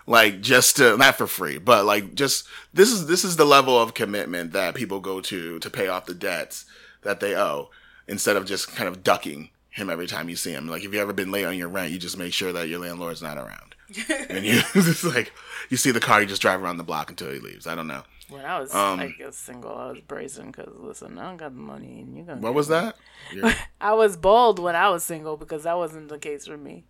[0.07, 3.79] Like just to, not for free, but like just, this is, this is the level
[3.79, 6.65] of commitment that people go to to pay off the debts
[7.03, 7.69] that they owe
[8.07, 10.67] instead of just kind of ducking him every time you see him.
[10.67, 12.79] Like if you ever been late on your rent, you just make sure that your
[12.79, 13.75] landlord's not around.
[14.29, 15.31] and you, it's like,
[15.69, 17.67] you see the car, you just drive around the block until he leaves.
[17.67, 18.03] I don't know.
[18.31, 21.53] When I was Um, like a single, I was brazen because listen, I don't got
[21.53, 22.39] the money, and you gonna.
[22.41, 22.95] What was that?
[23.33, 26.85] You're- I was bold when I was single because that wasn't the case for me.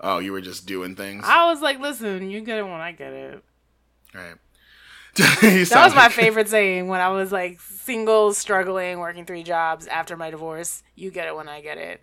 [0.00, 1.24] oh, you were just doing things?
[1.26, 3.42] I was like, listen, you get it when I get it.
[4.14, 4.34] Right.
[5.16, 10.16] That was my favorite saying when I was like single, struggling, working three jobs after
[10.16, 10.82] my divorce.
[10.94, 12.00] You get it when I get it.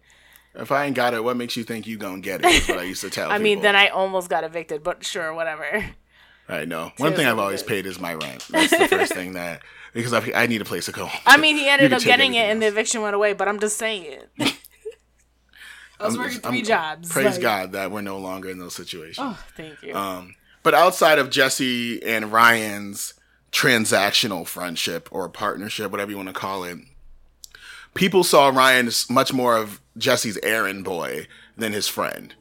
[0.56, 2.44] If I ain't got it, what makes you think you gonna get it?
[2.44, 3.32] That's what I used to tell.
[3.32, 5.86] I mean, then I almost got evicted, but sure, whatever.
[6.50, 6.92] I know.
[6.98, 8.48] One thing I've always paid is my rent.
[8.50, 9.62] That's the first thing that
[9.94, 11.10] because I, I need a place to go.
[11.26, 13.34] I mean, he ended up getting it, everything and the eviction went away.
[13.34, 14.20] But I'm just saying.
[14.40, 17.10] I was I'm- working I'm- 3 jobs.
[17.10, 19.18] Praise like- God that we're no longer in those situations.
[19.20, 19.94] Oh, thank you.
[19.96, 23.14] Um, but outside of Jesse and Ryan's
[23.52, 26.78] transactional friendship or partnership, whatever you want to call it,
[27.94, 31.28] people saw Ryan as much more of Jesse's errand boy
[31.58, 32.36] than his friend.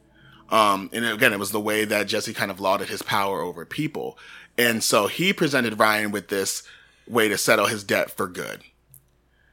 [0.49, 3.65] Um, and again, it was the way that Jesse kind of lauded his power over
[3.65, 4.17] people.
[4.57, 6.63] And so he presented Ryan with this
[7.07, 8.61] way to settle his debt for good.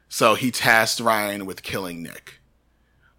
[0.09, 2.41] So he tasked Ryan with killing Nick.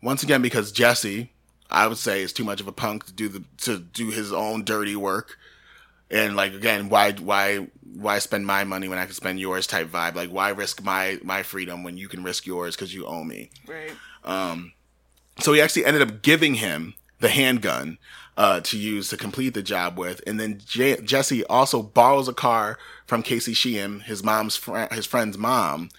[0.02, 1.32] Once again, because Jesse,
[1.70, 4.32] I would say, is too much of a punk to do the to do his
[4.32, 5.38] own dirty work.
[6.10, 9.88] And like again, why why why spend my money when I can spend yours type
[9.88, 10.16] vibe?
[10.16, 13.50] Like why risk my my freedom when you can risk yours because you owe me?
[13.68, 13.92] right.
[14.24, 14.74] Um.
[15.40, 17.98] So he actually ended up giving him the handgun
[18.38, 22.34] uh, to use to complete the job with, and then J- Jesse also borrows a
[22.34, 25.90] car from Casey Sheehan, his mom's fr- his friend's mom,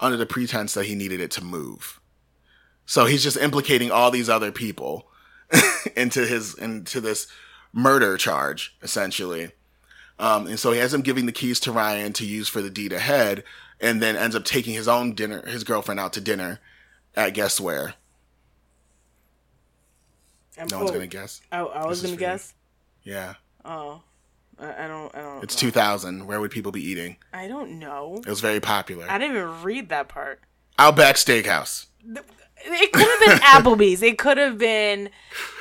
[0.00, 2.00] under the pretense that he needed it to move.
[2.86, 5.08] So he's just implicating all these other people
[5.96, 7.28] into his into this
[7.72, 9.50] murder charge essentially.
[10.18, 12.70] Um, and so he has him giving the keys to Ryan to use for the
[12.70, 13.44] deed ahead,
[13.80, 16.58] and then ends up taking his own dinner, his girlfriend out to dinner
[17.14, 17.94] at guess where?
[20.58, 21.40] I'm No one's gonna guess.
[21.52, 22.26] I, I was gonna for you.
[22.26, 22.54] guess.
[23.02, 23.34] Yeah,
[23.64, 24.02] Oh,
[24.58, 25.14] I, I don't.
[25.14, 25.42] I don't.
[25.44, 25.68] it's know.
[25.68, 26.26] 2000.
[26.26, 27.16] Where would people be eating?
[27.32, 28.16] I don't know.
[28.26, 29.06] It was very popular.
[29.08, 30.40] I didn't even read that part.
[30.78, 31.86] Outback Steakhouse.
[32.68, 33.38] It could have been
[33.78, 34.02] Applebee's.
[34.02, 35.10] It could have been.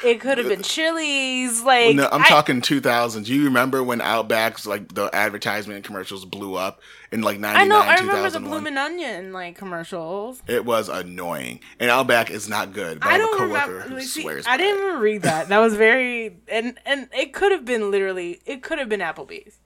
[0.03, 1.61] It could have been Chili's.
[1.61, 3.27] Like No, I'm I- talking 2000s.
[3.27, 6.81] You remember when Outback's like the advertisement commercials blew up
[7.11, 7.79] in like 99, I know.
[7.79, 8.49] I remember the 2001?
[8.49, 10.41] Bloomin' Onion like commercials.
[10.47, 12.99] It was annoying, and Outback is not good.
[13.01, 13.85] I, I don't remember.
[13.89, 14.45] like, see, swears.
[14.47, 15.49] I didn't even read that.
[15.49, 18.41] That was very and and it could have been literally.
[18.45, 19.59] It could have been Applebee's.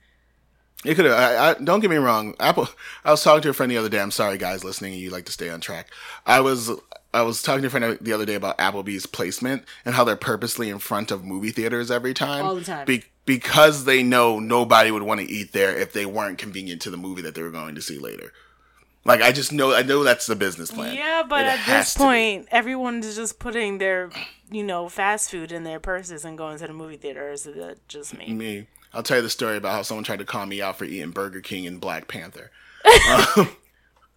[0.85, 1.13] It could have.
[1.15, 2.35] I, I, don't get me wrong.
[2.39, 2.69] Apple.
[3.03, 3.99] I was talking to a friend the other day.
[3.99, 5.87] I'm sorry, guys, listening, and you like to stay on track.
[6.25, 6.71] I was.
[7.13, 10.15] I was talking to a friend the other day about Applebee's placement and how they're
[10.15, 12.45] purposely in front of movie theaters every time.
[12.45, 12.85] All the time.
[12.85, 16.89] Be, because they know nobody would want to eat there if they weren't convenient to
[16.89, 18.31] the movie that they were going to see later.
[19.05, 20.93] Like I just know I know that's the business plan.
[20.93, 24.11] Yeah, but It at this point, everyone is just putting their,
[24.51, 27.31] you know, fast food in their purses and going to the movie theater.
[27.31, 28.31] Is that just me?
[28.33, 28.67] me.
[28.93, 31.11] I'll tell you the story about how someone tried to call me out for eating
[31.11, 32.51] Burger King and Black Panther.
[33.37, 33.49] Um,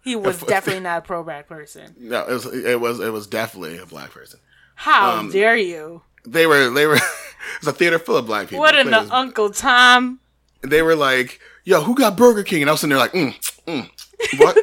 [0.03, 1.95] He was definitely not a pro black person.
[1.97, 4.39] No, it was it was it was definitely a black person.
[4.75, 6.01] How Um, dare you?
[6.25, 6.95] They were they were
[7.57, 8.59] it's a theater full of black people.
[8.61, 10.19] What in the Uncle Tom?
[10.61, 13.33] they were like, "Yo, who got Burger King?" And I was sitting there like, mm,
[13.67, 13.89] mm,
[14.39, 14.57] "What?"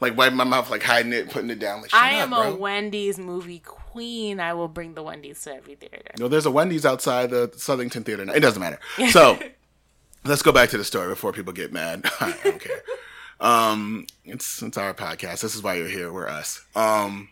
[0.00, 1.82] like wiping my mouth, like hiding it, putting it down.
[1.82, 2.40] Like, I up, am bro.
[2.52, 4.40] a Wendy's movie queen.
[4.40, 5.98] I will bring the Wendy's to every theater.
[6.18, 8.24] No, there's a Wendy's outside the Southington Theater.
[8.24, 8.32] now.
[8.32, 8.78] It doesn't matter.
[9.10, 9.38] So
[10.24, 12.04] let's go back to the story before people get mad.
[12.20, 12.82] I don't care.
[13.40, 15.40] Um, it's it's our podcast.
[15.40, 16.12] This is why you're here.
[16.12, 16.64] We're us.
[16.76, 17.30] Um,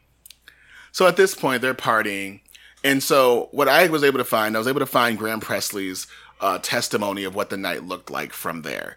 [0.92, 2.40] so at this point, they're partying,
[2.82, 6.06] and so what I was able to find, I was able to find Graham Pressley's
[6.40, 8.96] uh, testimony of what the night looked like from there,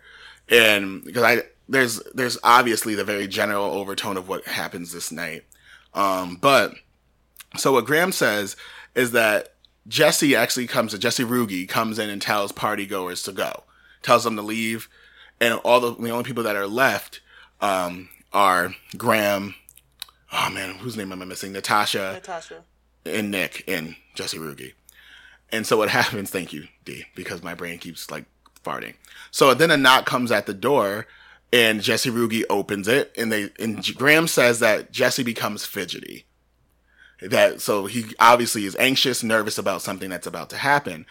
[0.49, 5.43] and because I there's there's obviously the very general overtone of what happens this night,
[5.93, 6.73] um, but
[7.57, 8.55] so what Graham says
[8.95, 9.55] is that
[9.87, 13.63] Jesse actually comes Jesse Rugge comes in and tells party goers to go,
[14.01, 14.87] tells them to leave,
[15.41, 17.19] and all the the only people that are left
[17.59, 19.55] um, are Graham.
[20.31, 21.51] Oh man, whose name am I missing?
[21.51, 22.63] Natasha Natasha.
[23.05, 24.71] and Nick and Jesse Rugge.
[25.51, 26.29] And so what happens?
[26.29, 28.23] Thank you, D, because my brain keeps like
[28.63, 28.93] farting.
[29.31, 31.07] So then a knock comes at the door,
[31.51, 36.25] and Jesse Rugge opens it, and they and Graham says that Jesse becomes fidgety.
[37.21, 41.05] That so he obviously is anxious, nervous about something that's about to happen,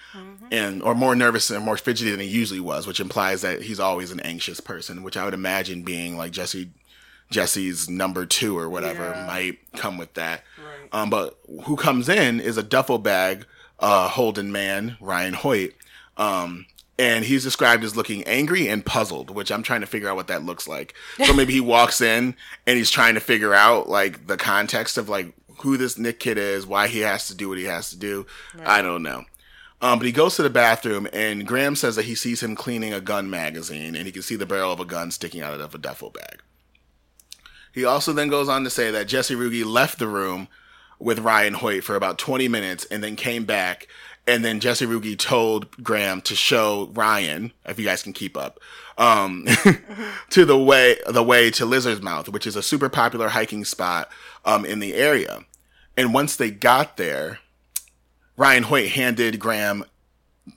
[0.50, 3.78] and or more nervous and more fidgety than he usually was, which implies that he's
[3.78, 6.70] always an anxious person, which I would imagine being like Jesse
[7.30, 9.26] Jesse's number two or whatever Yeah.
[9.26, 10.42] might come with that.
[10.58, 10.88] Right.
[10.92, 13.46] Um, but who comes in is a duffel bag
[13.78, 15.74] uh, holding man, Ryan Hoyt.
[16.16, 16.66] Um,
[16.98, 20.26] and he's described as looking angry and puzzled, which I'm trying to figure out what
[20.26, 20.92] that looks like.
[21.24, 22.34] So maybe he walks in
[22.66, 25.32] and he's trying to figure out like the context of like
[25.62, 28.26] who this Nick kid is, why he has to do what he has to do.
[28.64, 29.24] I don't know.
[29.82, 32.92] Um, but he goes to the bathroom and Graham says that he sees him cleaning
[32.92, 35.74] a gun magazine and he can see the barrel of a gun sticking out of
[35.74, 36.42] a duffel bag.
[37.72, 40.48] He also then goes on to say that Jesse Rugge left the room
[40.98, 43.86] with Ryan Hoyt for about 20 minutes and then came back.
[44.26, 48.60] And then Jesse Rugge told Graham to show Ryan, if you guys can keep up,
[48.98, 49.46] um,
[50.30, 54.10] to the way the way to Lizard's Mouth, which is a super popular hiking spot
[54.44, 55.40] um, in the area.
[56.00, 57.40] And once they got there,
[58.38, 59.84] Ryan Hoyt handed Graham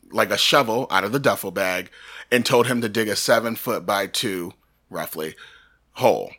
[0.09, 1.91] like a shovel out of the duffel bag
[2.31, 4.53] and told him to dig a seven foot by two,
[4.89, 5.35] roughly,
[5.95, 6.31] hole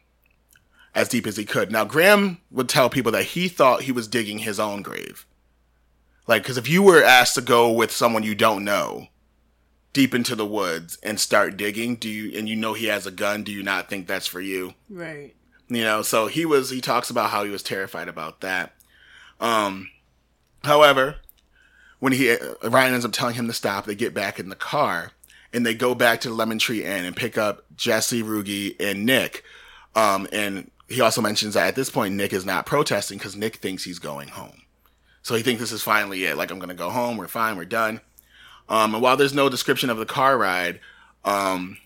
[0.95, 1.71] as deep as he could.
[1.71, 5.27] Now, Graham would tell people that he thought he was digging his own grave.
[6.27, 9.09] Like, because if you were asked to go with someone you don't know
[9.93, 13.11] deep into the woods and start digging, do you, and you know he has a
[13.11, 14.73] gun, do you not think that's for you?
[14.89, 15.35] Right.
[15.69, 18.73] You know, so he was, he talks about how he was terrified about that.
[19.41, 19.91] Um,
[20.62, 21.16] however,
[21.99, 24.57] when he, uh, Ryan ends up telling him to stop, they get back in the
[24.57, 25.12] car
[25.53, 29.07] and they go back to the Lemon Tree Inn and pick up Jesse, Rugge, and
[29.07, 29.45] Nick.
[29.95, 33.57] Um, and he also mentions that at this point, Nick is not protesting because Nick
[33.57, 34.62] thinks he's going home.
[35.22, 36.37] So he thinks this is finally it.
[36.37, 37.16] Like, I'm going to go home.
[37.16, 37.57] We're fine.
[37.57, 38.01] We're done.
[38.68, 40.80] Um, and while there's no description of the car ride,
[41.24, 41.78] um,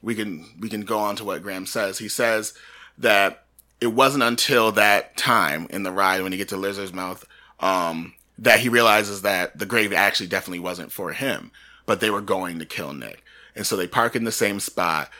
[0.00, 1.98] we can, we can go on to what Graham says.
[1.98, 2.54] He says
[2.96, 3.44] that
[3.80, 7.24] it wasn't until that time in the ride when he gets to Lizard's mouth,
[7.60, 11.50] um, that he realizes that the grave actually definitely wasn't for him,
[11.86, 13.24] but they were going to kill Nick.
[13.54, 15.10] And so they park in the same spot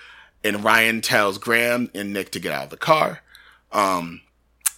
[0.45, 3.23] and Ryan tells Graham and Nick to get out of the car.
[3.73, 4.21] Um,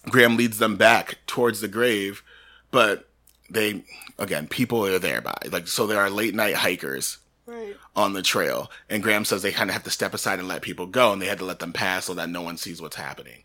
[0.09, 2.23] Graham leads them back towards the grave,
[2.71, 3.09] but
[3.51, 3.85] they,
[4.19, 7.77] again, people are there by, like, so there are late night hikers Right.
[7.97, 8.71] on the trail.
[8.89, 11.21] And Graham says they kind of have to step aside and let people go, and
[11.21, 13.43] they had to let them pass so that no one sees what's happening.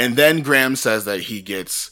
[0.00, 1.90] And then Graham says that he gets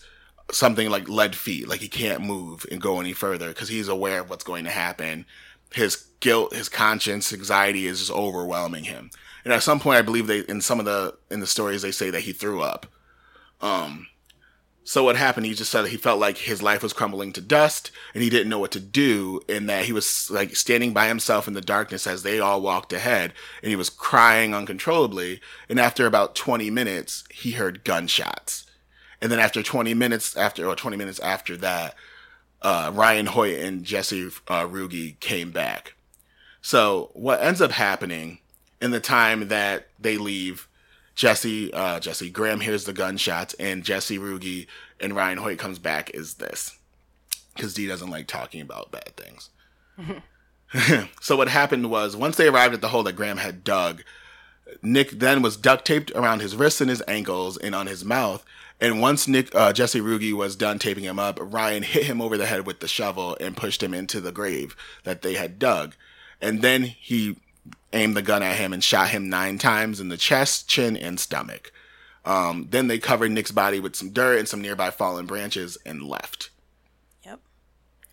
[0.51, 4.21] something like lead feet, like he can't move and go any further because he's aware
[4.21, 5.27] of what's going to happen.
[5.75, 9.11] His guilt, his conscience, anxiety is just overwhelming him.
[9.45, 11.91] And at some point, I believe they in some of the in the stories they
[11.91, 12.87] say that he threw up.
[13.61, 14.07] Um,
[14.89, 15.45] so what happened?
[15.45, 18.31] He just said that he felt like his life was crumbling to dust, and he
[18.31, 21.61] didn't know what to do, and that he was like standing by himself in the
[21.61, 25.43] darkness as they all walked ahead, and he was crying uncontrollably.
[25.69, 28.65] And after about twenty minutes, he heard gunshots,
[29.21, 31.95] and then after twenty minutes after or twenty minutes after that,
[32.63, 35.97] uh, Ryan Hoyt and Jesse uh, Rugge came back.
[36.63, 38.39] So what ends up happening
[38.81, 40.67] in the time that they leave
[41.19, 44.69] Jesse, uh, Jesse Graham hears the gunshots, and Jesse Rugge
[45.01, 46.11] and Ryan Hoyt comes back.
[46.11, 46.79] Is this
[47.57, 49.51] because Dee doesn't like talking about bad things?
[51.21, 54.05] so what happened was once they arrived at the hole that Graham had dug,
[54.81, 58.45] Nick then was duct taped around his wrists and his ankles and on his mouth.
[58.81, 62.37] And once Nick uh, Jesse Rugge was done taping him up, Ryan hit him over
[62.37, 65.97] the head with the shovel and pushed him into the grave that they had dug.
[66.41, 67.39] And then he
[67.93, 71.19] aimed the gun at him and shot him nine times in the chest, chin, and
[71.19, 71.73] stomach.
[72.25, 76.03] Um, then they covered Nick's body with some dirt and some nearby fallen branches and
[76.03, 76.51] left.
[77.25, 77.41] Yep.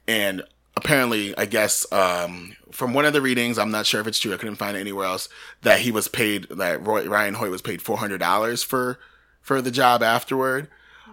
[0.07, 0.43] And
[0.77, 4.33] apparently, I guess um, from one of the readings, I'm not sure if it's true.
[4.33, 5.27] I couldn't find it anywhere else
[5.63, 8.99] that he was paid that Roy, Ryan Hoyt was paid four hundred dollars for
[9.41, 10.69] for the job afterward,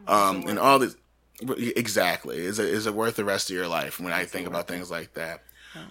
[0.07, 0.97] um, and all this.
[1.40, 3.99] Exactly, is it is it worth the rest of your life?
[3.99, 5.43] When I think about things like that.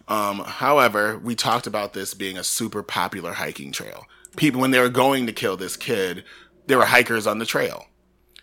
[0.07, 4.05] Um, however, we talked about this being a super popular hiking trail.
[4.35, 6.23] People, when they were going to kill this kid,
[6.67, 7.87] there were hikers on the trail.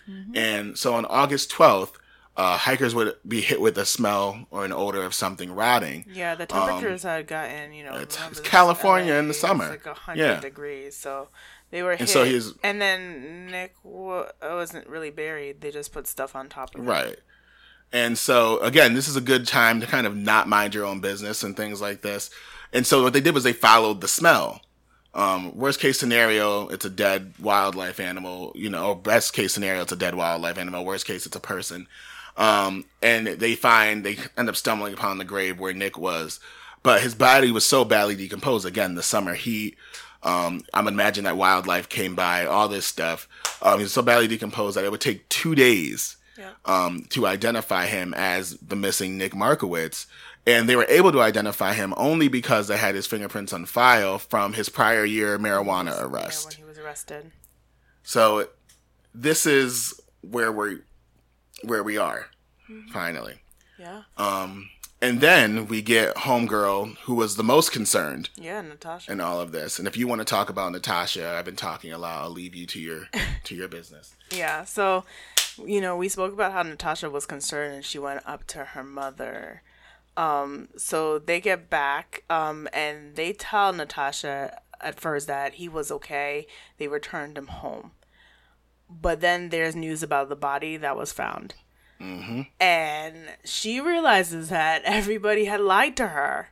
[0.09, 0.37] Mm-hmm.
[0.37, 1.93] And so on August 12th,
[2.37, 6.07] uh, hikers would be hit with a smell or an odor of something rotting.
[6.09, 9.69] Yeah, the temperatures um, had gotten, you know, it's, it's California in the summer.
[9.69, 10.41] like 100 yeah.
[10.41, 10.97] degrees.
[10.97, 11.29] So
[11.71, 12.01] they were hit.
[12.01, 15.61] And, so he's, and then Nick w- wasn't really buried.
[15.61, 16.85] They just put stuff on top of it.
[16.85, 17.19] Right.
[17.93, 21.01] And so again, this is a good time to kind of not mind your own
[21.01, 22.31] business and things like this.
[22.73, 24.61] And so what they did was they followed the smell.
[25.15, 29.93] Um, worst case scenario, it's a dead wildlife animal, you know, best case scenario, it's
[29.93, 30.85] a dead wildlife animal.
[30.85, 31.89] Worst case, it's a person.
[32.37, 36.39] Um, and they find, they end up stumbling upon the grave where Nick was.
[36.83, 38.65] But his body was so badly decomposed.
[38.65, 39.77] Again, the summer heat.
[40.23, 43.29] Um, I'm imagining that wildlife came by, all this stuff.
[43.61, 46.53] Um, he was so badly decomposed that it would take two days yeah.
[46.65, 50.07] um, to identify him as the missing Nick Markowitz.
[50.47, 54.19] And they were able to identify him only because they had his fingerprints on file
[54.19, 56.45] from his prior year marijuana arrest.
[56.45, 57.33] Yeah, when he was arrested.
[58.03, 58.49] So
[59.15, 60.79] this is where we
[61.65, 62.29] where we are
[62.71, 62.91] mm-hmm.
[62.93, 63.41] finally.
[63.79, 64.03] Yeah.
[64.17, 64.71] Um
[65.01, 68.31] and then we get Homegirl, who was the most concerned.
[68.35, 69.13] Yeah, Natasha.
[69.13, 69.79] In all of this.
[69.79, 72.23] And if you want to talk about Natasha, I've been talking a lot.
[72.23, 73.09] I'll leave you to your
[73.45, 74.15] to your business.
[74.31, 74.65] Yeah.
[74.65, 75.05] So
[75.65, 78.85] you know, we spoke about how Natasha was concerned and she went up to her
[78.85, 79.63] mother.
[80.17, 85.91] Um, so they get back um, and they tell Natasha at first that he was
[85.91, 86.47] okay.
[86.79, 87.93] They returned him home.
[88.91, 91.55] But then there's news about the body that was found.
[92.01, 92.43] Mm-hmm.
[92.61, 96.51] And she realizes that everybody had lied to her.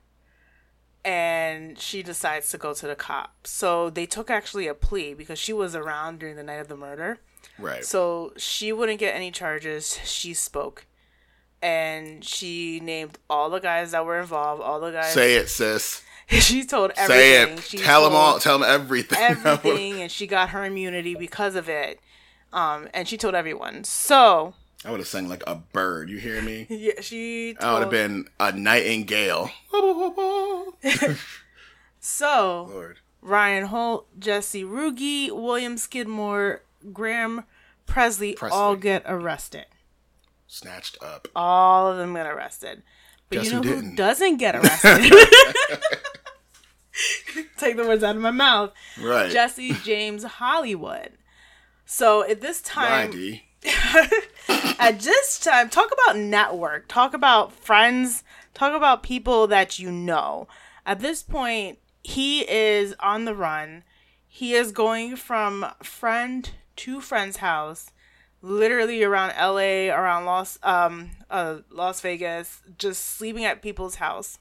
[1.04, 3.50] And she decides to go to the cops.
[3.50, 6.76] So they took actually a plea because she was around during the night of the
[6.76, 7.20] murder.
[7.58, 7.84] Right.
[7.84, 9.98] So she wouldn't get any charges.
[10.04, 10.86] She spoke.
[11.62, 15.12] And she named all the guys that were involved, all the guys.
[15.12, 16.02] Say it, sis.
[16.28, 17.08] she told everything.
[17.08, 17.62] Say it.
[17.62, 18.38] She tell them all.
[18.38, 19.18] Tell them everything.
[19.20, 22.00] Everything, and she got her immunity because of it.
[22.52, 23.84] Um, and she told everyone.
[23.84, 26.10] So I would have sung like a bird.
[26.10, 26.66] You hear me?
[26.70, 27.54] Yeah, she.
[27.54, 27.64] Told...
[27.64, 29.50] I would have been a nightingale.
[32.00, 32.98] so Lord.
[33.22, 36.62] Ryan Hoyt, Jesse Rugge, William Skidmore,
[36.92, 37.44] Graham
[37.86, 39.66] Pressley, Pressley, all get arrested.
[40.46, 41.28] Snatched up.
[41.34, 42.82] All of them get arrested.
[43.28, 45.12] But Guess you know who, who doesn't get arrested?
[47.58, 48.72] Take the words out of my mouth.
[49.00, 49.30] Right.
[49.30, 51.12] Jesse James Hollywood.
[51.84, 53.12] So at this time,
[54.78, 58.24] at this time, talk about network, talk about friends,
[58.54, 60.48] talk about people that you know.
[60.84, 63.84] At this point, he is on the run.
[64.26, 67.90] He is going from friend to friend's house,
[68.42, 74.38] literally around LA, around Las um uh Las Vegas, just sleeping at people's house.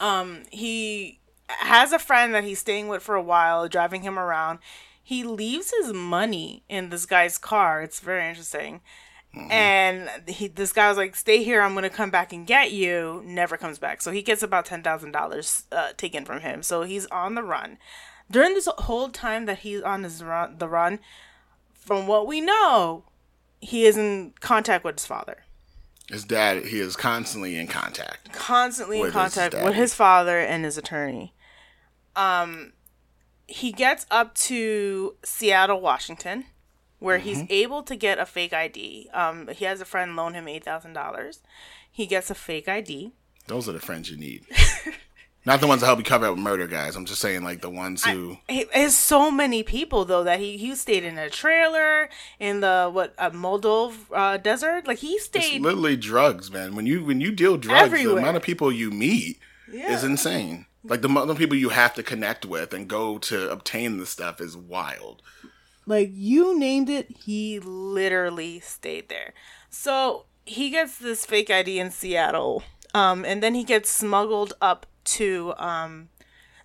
[0.00, 4.58] Um he has a friend that he's staying with for a while, driving him around.
[5.02, 7.80] He leaves his money in this guy's car.
[7.82, 8.80] It's very interesting.
[9.36, 9.52] Mm-hmm.
[9.52, 11.60] And he, this guy was like, "Stay here.
[11.60, 14.00] I'm gonna come back and get you." Never comes back.
[14.00, 15.64] So he gets about ten thousand uh, dollars
[15.96, 16.62] taken from him.
[16.62, 17.78] So he's on the run
[18.30, 20.98] during this whole time that he's on his run, the run,
[21.74, 23.04] from what we know,
[23.60, 25.44] he is in contact with his father.
[26.08, 28.32] His dad, he is constantly in contact.
[28.32, 31.34] Constantly in contact his with his father and his attorney.
[32.14, 32.72] Um,
[33.46, 36.44] he gets up to Seattle, Washington,
[36.98, 37.28] where mm-hmm.
[37.28, 39.10] he's able to get a fake ID.
[39.12, 41.40] Um, he has a friend loan him eight thousand dollars.
[41.90, 43.12] He gets a fake ID.
[43.48, 44.44] Those are the friends you need.
[45.46, 46.96] Not the ones that help you cover up murder, guys.
[46.96, 48.38] I'm just saying, like the ones who.
[48.48, 52.08] It's so many people though that he he stayed in a trailer
[52.40, 54.88] in the what uh, Moldova uh, desert.
[54.88, 55.54] Like he stayed.
[55.54, 56.74] It's literally drugs, man.
[56.74, 58.16] When you when you deal drugs, everywhere.
[58.16, 59.38] the amount of people you meet
[59.72, 59.94] yeah.
[59.94, 60.66] is insane.
[60.82, 64.06] Like the amount of people you have to connect with and go to obtain the
[64.06, 65.22] stuff is wild.
[65.86, 69.32] Like you named it, he literally stayed there.
[69.70, 74.86] So he gets this fake ID in Seattle, um, and then he gets smuggled up
[75.06, 76.08] to um,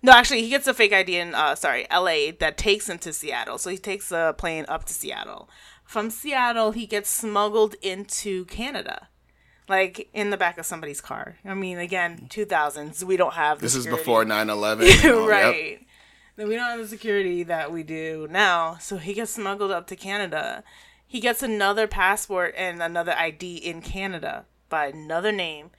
[0.02, 2.30] No, actually, he gets a fake ID in uh, sorry, L.A.
[2.32, 3.58] that takes him to Seattle.
[3.58, 5.48] So he takes a plane up to Seattle.
[5.84, 9.08] From Seattle, he gets smuggled into Canada,
[9.68, 11.36] like in the back of somebody's car.
[11.44, 13.04] I mean, again, two thousands.
[13.04, 14.80] We don't have the This is before 9/11.
[14.80, 15.28] and yep.
[15.28, 15.86] right.
[16.36, 18.78] Then we don't have the security that we do now.
[18.80, 20.64] So he gets smuggled up to Canada.
[21.06, 25.70] He gets another passport and another ID in Canada by another name,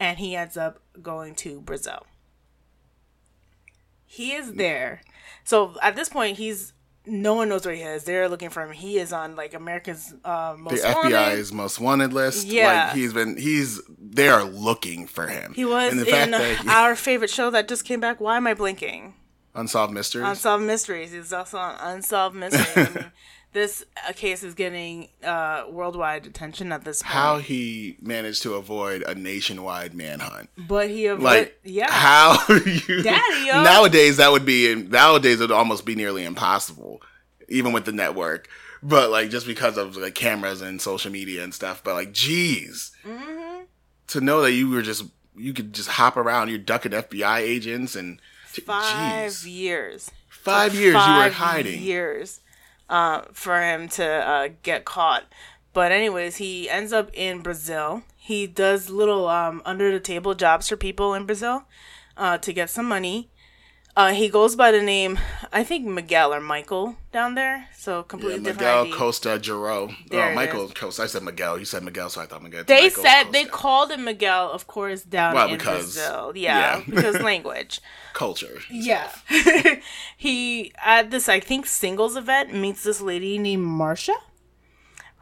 [0.00, 2.06] and he ends up going to Brazil.
[4.04, 5.02] He is there.
[5.44, 6.72] So at this point, he's
[7.04, 8.04] no one knows where he is.
[8.04, 8.72] They're looking for him.
[8.72, 11.12] He is on like America's uh, The most wanted.
[11.12, 12.46] FBI's most wanted list.
[12.46, 12.86] Yeah.
[12.86, 15.52] Like he's been he's they are looking for him.
[15.54, 18.20] He was the in fact that our favorite show that just came back.
[18.20, 19.14] Why am I blinking?
[19.54, 20.26] Unsolved Mysteries.
[20.26, 21.12] Unsolved Mysteries.
[21.12, 22.76] He's also on Unsolved Mysteries.
[22.76, 23.12] I mean,
[23.52, 27.12] this uh, case is getting uh, worldwide attention at this point.
[27.14, 30.50] how he managed to avoid a nationwide manhunt.
[30.56, 31.90] But he avoid, Like yeah.
[31.90, 32.36] how
[32.66, 37.00] you Daddy, nowadays that would be nowadays it would almost be nearly impossible,
[37.48, 38.48] even with the network.
[38.82, 41.82] But like just because of like cameras and social media and stuff.
[41.82, 43.62] But like, geez, Mm-hmm.
[44.08, 45.04] to know that you were just
[45.36, 49.46] you could just hop around, you're ducking FBI agents and five jeez.
[49.50, 50.10] years.
[50.28, 51.80] five years you were Five hiding.
[51.82, 52.40] Years
[52.88, 55.24] uh, for him to uh, get caught.
[55.72, 58.02] But anyways, he ends up in Brazil.
[58.16, 61.64] He does little um, under the table jobs for people in Brazil
[62.16, 63.30] uh, to get some money.
[63.98, 65.18] Uh, he goes by the name,
[65.52, 67.66] I think Miguel or Michael down there.
[67.76, 69.40] So Yeah, completely different Miguel Costa.
[69.42, 70.68] There Oh, Michael.
[70.68, 71.02] Costa.
[71.02, 71.58] I said Miguel.
[71.58, 72.62] You said Miguel, so I thought Miguel.
[72.64, 76.32] They Michael said they called him Miguel, of course, down Well, in because- Brazil.
[76.36, 76.82] Yeah, yeah.
[76.88, 77.80] because language.
[78.14, 78.60] culture.
[78.70, 79.10] Yeah.
[80.16, 84.14] he at this I think singles event meets this lady named Marcia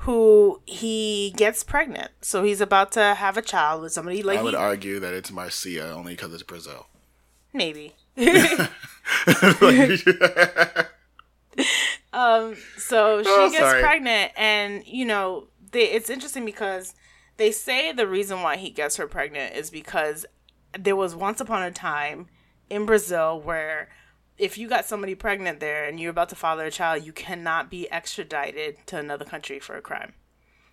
[0.00, 2.10] who he gets pregnant.
[2.20, 5.14] So he's about to have a child with somebody like I would he, argue that
[5.14, 6.88] it's Marcia only because it's Brazil.
[7.54, 7.94] maybe.
[8.16, 8.70] Like,
[12.12, 13.82] um, So she Oh, gets sorry.
[13.82, 16.94] pregnant and you know, they it's interesting because
[17.36, 20.24] they say the reason why he gets her pregnant is because
[20.78, 22.28] there was once upon a time
[22.70, 23.88] in Brazil where
[24.38, 27.70] if you got somebody pregnant there and you're about to father a child, you cannot
[27.70, 30.12] be extradited to another country for a crime.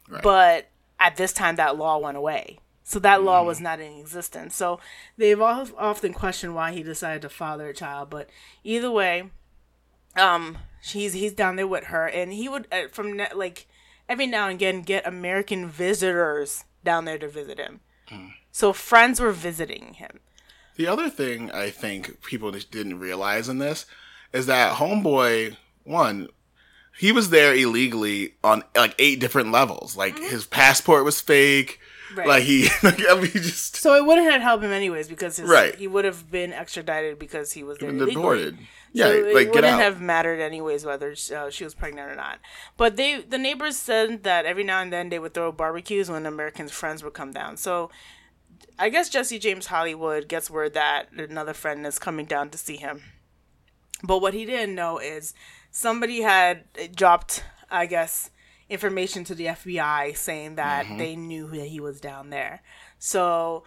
[0.10, 0.22] Right.
[0.22, 0.70] But
[1.00, 2.60] at this time, that law went away.
[2.84, 4.56] So that law was not in existence.
[4.56, 4.80] So
[5.18, 8.10] they've often questioned why he decided to father a child.
[8.10, 8.30] But
[8.64, 9.30] either way,
[10.18, 13.68] um, he's he's down there with her, and he would uh, from ne- like
[14.10, 17.80] every now and again get American visitors down there to visit him.
[18.52, 20.20] So friends were visiting him.
[20.76, 23.86] the other thing I think people didn't realize in this
[24.34, 26.28] is that Homeboy one,
[27.00, 29.98] he was there illegally on like eight different levels.
[29.98, 31.80] Like his passport was fake.
[32.16, 32.28] Right.
[32.28, 35.38] Like he, like, I mean, he just So it wouldn't have helped him anyways because
[35.38, 35.76] his, Right.
[35.76, 38.58] he would have been extradited because he was there deported.
[38.92, 42.38] Yeah, so like it wouldn't have mattered anyways whether uh, she was pregnant or not.
[42.78, 46.28] But they, the neighbors said that every now and then they would throw barbecues when
[46.28, 47.58] Americans' friends would come down.
[47.58, 47.90] So
[48.78, 52.78] I guess Jesse James Hollywood gets word that another friend is coming down to see
[52.78, 53.02] him.
[54.04, 55.34] But what he didn't know is
[55.72, 58.30] somebody had dropped, I guess,
[58.74, 62.62] information to the FBI saying that they knew that he was down there.
[63.00, 63.64] So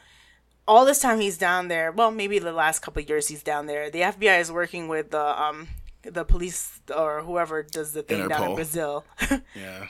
[0.69, 1.93] all this time he's down there.
[1.93, 3.91] Well, maybe the last couple of years he's down there.
[3.91, 5.69] The FBI is working with the um
[6.03, 9.05] the police or whoever does the thing down in Brazil
[9.55, 9.87] yeah.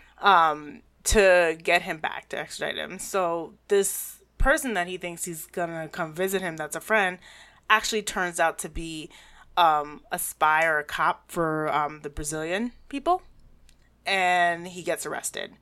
[1.05, 2.99] to get him back to extradite him.
[2.99, 7.19] So this person that he thinks he's gonna come visit him, that's a friend,
[7.69, 9.11] actually turns out to be
[9.57, 13.23] um, a spy or a cop for um, the Brazilian people,
[14.07, 15.53] and he gets arrested.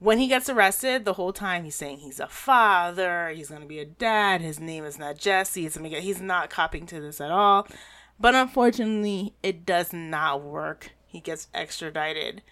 [0.00, 3.78] When he gets arrested, the whole time he's saying he's a father, he's gonna be
[3.78, 4.40] a dad.
[4.40, 5.64] His name is not Jesse.
[5.66, 7.66] It's gonna get, he's not copying to this at all.
[8.20, 10.90] But unfortunately, it does not work.
[11.06, 12.42] He gets extradited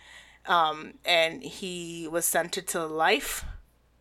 [0.46, 3.44] um, and he was sentenced to life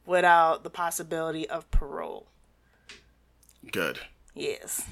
[0.05, 2.27] without the possibility of parole.
[3.71, 3.99] Good.
[4.33, 4.85] Yes.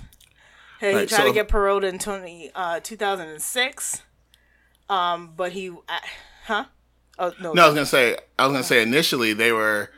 [0.79, 4.01] Hey, he Right, tried so- to get paroled in 20, uh, 2006,
[4.89, 5.99] um, but he, uh,
[6.45, 6.65] huh?
[7.17, 8.17] Oh no, No, I was gonna say.
[8.37, 9.89] I was gonna say initially they were.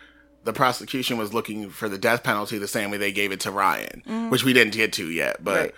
[0.43, 3.51] The prosecution was looking for the death penalty the same way they gave it to
[3.51, 5.43] Ryan, which we didn't get to yet.
[5.43, 5.61] But Mm-hmm.
[5.65, 5.73] Right.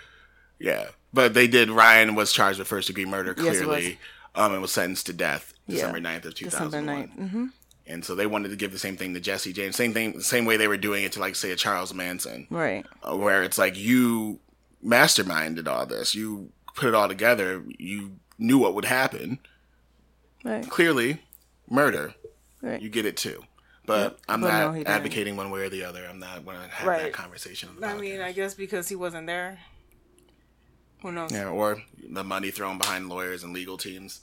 [0.58, 1.68] yeah, but they did.
[1.70, 3.98] Ryan was charged with first degree murder Yes, clearly,
[4.34, 6.96] um, and was sentenced to death December 9th of two thousand 9th.
[7.16, 7.28] one.
[7.28, 7.46] Mm-hmm.
[7.86, 10.46] And so they wanted to give the same thing to Jesse James, same thing, same
[10.46, 12.86] way they were doing it to like say a Charles Manson, Right.
[13.02, 14.40] uh, where it's like you
[14.82, 18.12] masterminded all this, you put it all together, you
[18.46, 19.38] knew what would happen.
[20.44, 20.68] Right.
[20.68, 21.20] Clearly,
[21.68, 22.14] murder.
[22.62, 22.80] Right.
[22.80, 23.42] You get it too.
[23.86, 24.88] But I'm But not he didn't.
[24.94, 26.06] advocating one way or the other.
[26.08, 27.02] I'm not going to have Right.
[27.02, 27.68] that conversation.
[27.70, 28.20] on the I mean.
[28.20, 29.58] I guess because he wasn't there.
[31.02, 31.32] Who knows?
[31.32, 34.20] Yeah, or the money thrown behind lawyers and legal teams.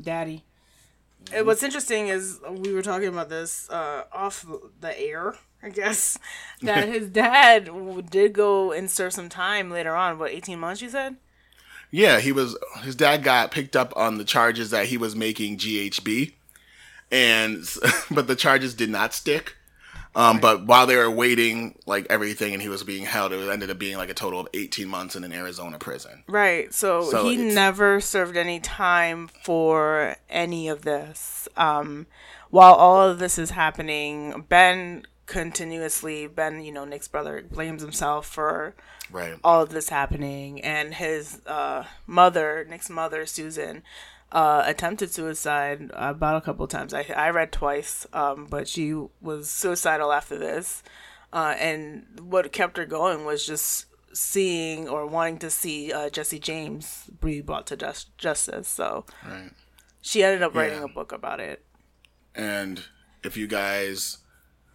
[0.00, 0.44] Daddy.
[1.36, 4.46] Uh, What's interesting is we were talking about this uh, off
[4.80, 6.18] the air, I guess,
[6.62, 7.68] that his dad
[8.10, 10.18] did go and serve some time later on.
[10.18, 11.16] What, 18 months, you said?
[11.90, 12.56] Yeah, he was.
[12.82, 16.32] His dad got picked up on the charges that he was making GHB,
[17.10, 17.64] and
[18.10, 19.56] but the charges did not stick.
[20.14, 23.70] Um, but while they were waiting, like everything, and he was being held, it ended
[23.70, 26.24] up being like a total of eighteen months in an Arizona prison.
[26.26, 26.72] Right.
[26.74, 31.48] So, So he never served any time for any of this.
[31.56, 32.06] Um,
[32.50, 38.26] while all of this is happening, Ben continuously, Ben, you know, Nick's brother, blames himself
[38.26, 38.74] for
[39.10, 39.38] Right.
[39.44, 40.60] all of this happening.
[40.60, 43.82] And his uh, mother, Nick's mother, Susan,
[44.32, 46.92] uh, attempted suicide about a couple of times.
[46.92, 50.82] I, I read twice, um, but she was suicidal after this.
[51.32, 56.40] Uh, and what kept her going was just seeing or wanting to see uh, Jesse
[56.40, 58.66] James be brought to just- justice.
[58.68, 59.52] So Right.
[60.02, 60.84] she ended up writing Yeah.
[60.86, 61.64] a book about it.
[62.34, 62.82] And
[63.22, 64.18] if you guys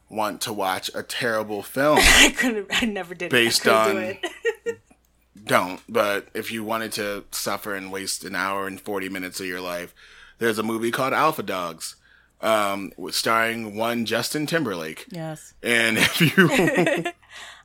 [0.10, 2.68] want to watch a terrible film, I couldn't.
[2.72, 3.30] I never did.
[3.32, 3.72] Based it.
[3.72, 4.18] I couldn't on-
[4.66, 4.76] Do
[5.46, 5.82] don't.
[5.90, 9.62] But if you wanted to suffer and waste an hour and 40 minutes of your
[9.62, 9.94] life,
[10.40, 11.96] there's a movie called Alpha Dogs,
[12.42, 15.06] um, starring one Justin Timberlake.
[15.12, 17.12] yes, And if you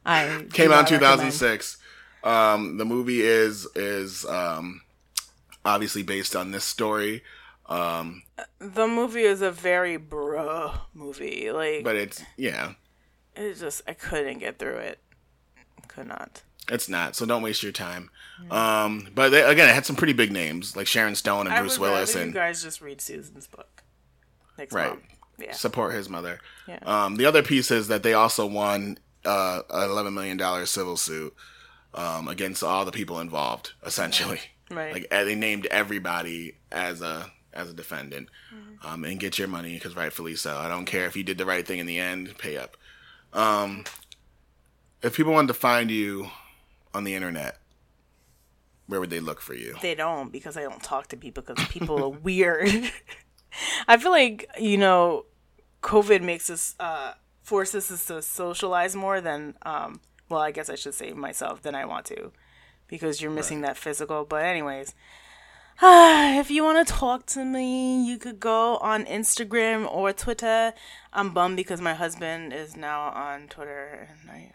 [0.07, 1.77] I came out in 2006,
[2.25, 4.83] um, the movie is is um,
[5.65, 7.23] obviously based on this story,
[7.71, 8.23] um,
[8.59, 11.51] The movie is a very bruh movie.
[11.53, 12.73] Like but it's yeah,
[13.37, 14.99] it just I couldn't get through it.
[15.89, 16.43] Could not.
[16.71, 17.17] it's not.
[17.17, 18.11] So don't waste your time.
[18.51, 21.61] Um, but they, again, it had some pretty big names like Sharon Stone and I
[21.61, 23.83] Bruce Willis and you guys just read Susan's book.
[24.59, 24.91] Nick's Right.
[24.91, 25.03] mom.
[25.39, 25.53] Yeah.
[25.53, 26.39] support his mother.
[26.69, 26.79] Yeah.
[26.83, 30.97] Um, the other piece is that they also won uh, an eleven million dollar civil
[30.99, 31.35] suit
[31.95, 33.73] um, against all the people involved.
[33.85, 34.41] Essentially,
[34.71, 34.93] Right.
[34.93, 38.87] like uh, they named everybody as a as a defendant, Mm-hmm.
[38.87, 40.57] um, and get your money because rightfully so.
[40.57, 42.37] I don't care if you did the right thing in the end.
[42.39, 42.77] Pay up.
[43.33, 43.85] Um,
[45.03, 46.29] if people wanted to find you
[46.93, 47.59] on the internet,
[48.87, 49.77] where would they look for you?
[49.83, 52.91] They don't because I don't talk to people because people are weird.
[53.87, 55.27] I feel like you know,
[55.83, 60.01] COVID makes us uh, forces us to socialize more than um.
[60.29, 62.31] Well, I guess I should say myself than I want to,
[62.87, 64.25] because you're missing that physical.
[64.25, 64.95] But anyways,
[66.41, 70.75] if you want to talk to me, you could go on Instagram or Twitter.
[71.13, 74.53] I'm bummed because my husband is now on Twitter, and I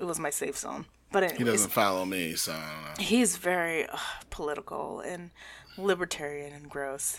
[0.00, 0.86] it was my safe zone.
[1.12, 3.98] But anyways, He doesn't follow me, so I he's very uh,
[4.30, 5.30] political and
[5.76, 7.18] libertarian and gross.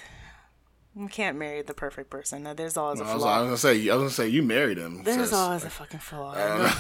[0.96, 2.44] You can't marry the perfect person.
[2.56, 3.36] There's always a I was, flaw.
[3.36, 5.04] I was gonna say, I was gonna say you married him.
[5.04, 6.34] There's always a fucking flaw.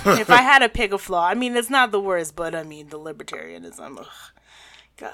[0.06, 2.64] if I had to pick a flaw, I mean, it's not the worst, but I
[2.64, 4.00] mean, the libertarianism.
[4.00, 4.08] Ugh,
[4.98, 5.14] God.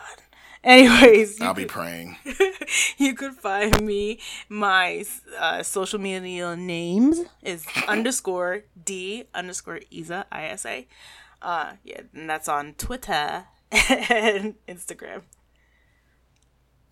[0.66, 2.16] Anyways, I'll be could, praying.
[2.98, 4.20] you could find me.
[4.48, 5.04] My
[5.38, 10.84] uh, social media names is underscore d underscore isa isa.
[11.42, 15.24] Uh, yeah, and that's on Twitter and Instagram.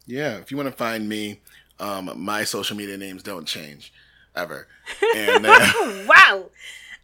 [0.05, 1.39] Yeah, if you want to find me,
[1.79, 3.93] um, my social media names don't change
[4.35, 4.67] ever.
[5.15, 5.71] And uh,
[6.07, 6.49] Wow,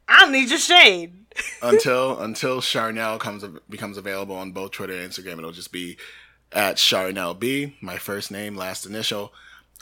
[0.06, 1.14] I need your shade.
[1.62, 5.98] until until Charnel comes becomes available on both Twitter and Instagram, it'll just be
[6.52, 9.34] at Charnel B, my first name, last initial.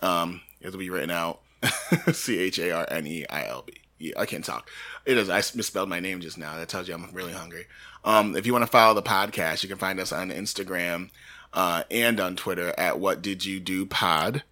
[0.01, 1.41] Um, it'll be written out
[2.11, 3.73] C H A R N E I L B.
[3.97, 4.69] Yeah, I can't talk.
[5.05, 5.29] It is.
[5.29, 6.55] I misspelled my name just now.
[6.57, 7.65] That tells you I'm really hungry.
[8.03, 11.09] Um, if you want to follow the podcast, you can find us on Instagram
[11.53, 14.43] uh, and on Twitter at What Did You Do Pod.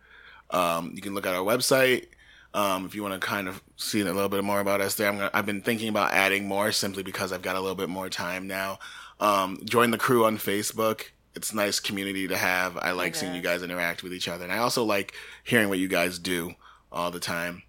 [0.49, 2.07] Um, you can look at our website
[2.53, 5.10] um, if you want to kind of see a little bit more about us there.
[5.10, 7.90] I'm gonna, I've been thinking about adding more simply because I've got a little bit
[7.90, 8.80] more time now.
[9.19, 11.06] Um, join the crew on Facebook.
[11.35, 12.77] It's a nice community to have.
[12.77, 15.80] I like seeing you guys interact with each other, and I also like hearing what
[15.80, 16.53] you guys do
[16.91, 17.64] all the time.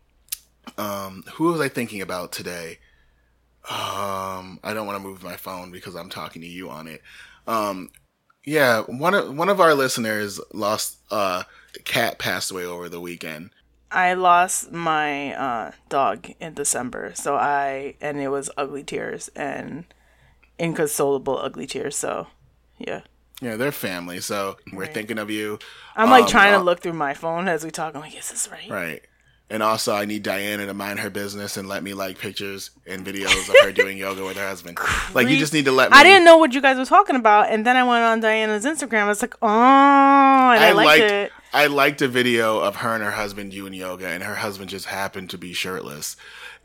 [0.76, 2.78] Um, who was I thinking about today?
[3.70, 7.02] Um, I don't want to move my phone because I'm talking to you on it.
[7.46, 7.90] Um,
[8.44, 10.98] yeah, one of one of our listeners lost.
[11.10, 11.44] Uh,
[11.84, 13.50] cat passed away over the weekend.
[13.90, 19.84] I lost my uh, dog in December, so I and it was ugly tears and
[20.58, 21.96] inconsolable ugly tears.
[21.96, 22.28] So,
[22.78, 23.02] yeah,
[23.40, 25.58] Yeah, they're family, so we're thinking of you.
[25.96, 27.94] I'm like Um, trying uh, to look through my phone as we talk.
[27.94, 28.70] I'm like, is this right?
[28.70, 29.02] Right.
[29.50, 33.04] And also, I need Diana to mind her business and let me like pictures and
[33.04, 34.78] videos of her doing yoga with her husband.
[35.12, 35.98] Like, you just need to let me.
[35.98, 38.64] I didn't know what you guys were talking about, and then I went on Diana's
[38.64, 39.02] Instagram.
[39.02, 41.32] I was like, oh, and I, liked, it.
[41.52, 44.86] I liked a video of her and her husband doing yoga, and her husband just
[44.86, 46.16] happened to be shirtless.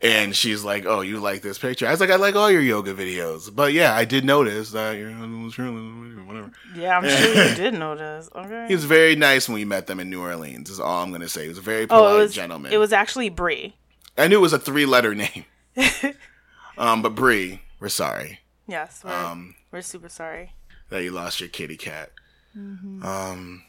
[0.02, 2.62] And she's like, "Oh, you like this picture?" I was like, "I like all your
[2.62, 6.26] yoga videos." But yeah, I did notice that your husband was shirtless.
[6.26, 6.52] Whatever.
[6.74, 8.30] Yeah, I'm sure you did notice.
[8.34, 8.66] Okay.
[8.68, 10.70] He was very nice when we met them in New Orleans.
[10.70, 11.42] Is all I'm gonna say.
[11.42, 12.72] He was a very polite oh, it was gentleman.
[12.72, 13.74] It was actually Bree.
[14.16, 15.44] I knew it was a three letter name.
[16.78, 20.52] um, but Bree, we're sorry Yes, we're, Um, we're super sorry.
[20.90, 22.10] that you lost your kitty cat.
[22.56, 23.64] Um,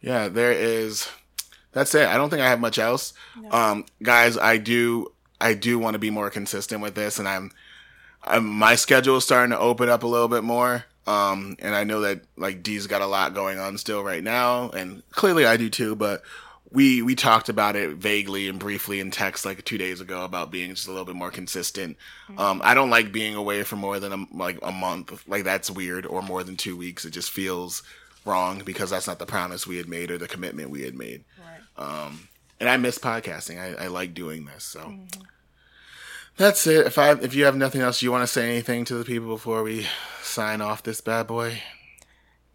[0.00, 1.08] yeah, there is.
[1.72, 2.06] That's it.
[2.08, 3.12] I don't think I have much else.
[3.50, 5.12] Um, guys, I do.
[5.40, 7.50] I do want to be more consistent with this, and I'm.
[8.28, 10.84] I'm my schedule is starting to open up a little bit more.
[11.06, 14.70] Um, and I know that like D's got a lot going on still right now,
[14.70, 15.94] and clearly I do too.
[15.94, 16.22] But
[16.72, 20.50] we we talked about it vaguely and briefly in text like two days ago about
[20.50, 21.96] being just a little bit more consistent.
[22.36, 25.22] Um, I don't like being away for more than a, like a month.
[25.28, 27.04] Like that's weird, or more than two weeks.
[27.04, 27.84] It just feels
[28.24, 31.22] wrong because that's not the promise we had made or the commitment we had made.
[31.38, 31.60] Right.
[32.58, 33.58] And I miss podcasting.
[33.60, 34.64] I, I like doing this.
[34.64, 34.94] So
[36.36, 36.86] that's it.
[36.86, 39.28] If I if you have nothing else, you want to say anything to the people
[39.28, 39.86] before we
[40.22, 41.62] sign off this bad boy?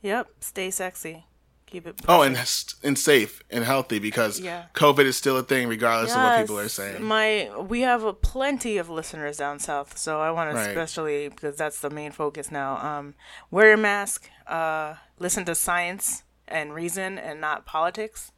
[0.02, 0.28] Yep.
[0.40, 1.26] Stay sexy.
[1.68, 2.02] Keep it.
[2.08, 2.36] Oh, and
[2.84, 4.66] and safe and healthy because Yeah.
[4.74, 7.02] COVID is still a thing, regardless of what people are saying.
[7.04, 10.70] My we have a plenty of listeners down south, so I want to Right.
[10.70, 12.76] especially because that's the main focus now.
[12.78, 13.16] Um,
[13.52, 14.30] wear your mask.
[14.48, 18.34] Uh, listen to science and reason, and not politics,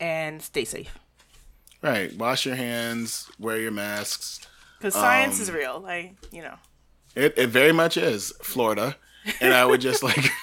[0.00, 0.96] and stay safe
[1.80, 2.12] Right.
[2.16, 3.30] Wash your hands.
[3.38, 4.40] Wear your masks.
[4.78, 5.78] because science Um, is real.
[5.80, 6.54] Like you know.
[7.14, 8.96] It it very much is Florida,
[9.40, 10.24] and I would just like.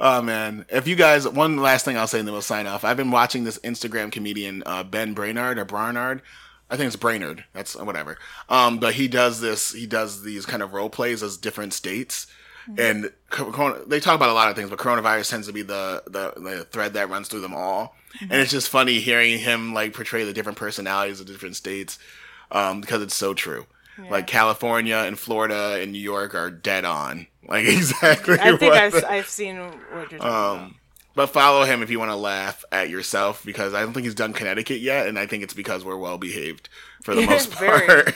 [0.00, 0.66] Oh man!
[0.68, 2.82] If you guys, one last thing I'll say, and then we'll sign off.
[2.82, 6.22] I've been watching this Instagram comedian uh, Ben Brainard or Barnard.
[6.68, 7.44] I think it's Brainard.
[7.52, 8.18] That's whatever.
[8.48, 9.72] Um, but he does this.
[9.72, 12.26] He does these kind of role plays as different states,
[12.78, 14.70] and corona- they talk about a lot of things.
[14.70, 17.96] But coronavirus tends to be the the, the thread that runs through them all.
[18.20, 21.98] And it's just funny hearing him like portray the different personalities of different states
[22.50, 23.66] um, because it's so true.
[24.10, 27.26] Like California and Florida and New York are dead on.
[27.48, 28.38] Like exactly.
[28.38, 30.56] I think I've, the- I've seen what you're talking about.
[30.62, 30.74] um,
[31.16, 34.14] but follow him if you want to laugh at yourself because I don't think he's
[34.14, 36.68] done Connecticut yet, and I think it's because we're well behaved
[37.02, 37.86] for the most Very.
[37.86, 38.08] part.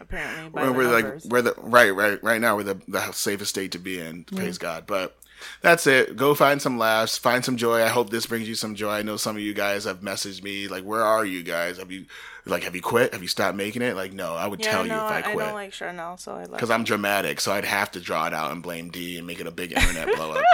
[0.00, 3.50] Apparently, by we're, we're like we're the right right right now we're the, the safest
[3.50, 4.24] state to be in.
[4.24, 4.36] Mm-hmm.
[4.36, 4.86] Praise God.
[4.86, 5.16] But
[5.60, 6.16] that's it.
[6.16, 7.82] Go find some laughs, find some joy.
[7.82, 8.92] I hope this brings you some joy.
[8.92, 11.78] I know some of you guys have messaged me like, "Where are you guys?
[11.78, 12.06] Have you
[12.46, 13.12] like have you quit?
[13.12, 15.22] Have you stopped making it?" Like, no, I would yeah, tell no, you if I
[15.22, 15.36] quit.
[15.36, 16.52] I, don't like Chanel, so I like.
[16.52, 19.40] because I'm dramatic, so I'd have to draw it out and blame D and make
[19.40, 20.44] it a big internet blow up.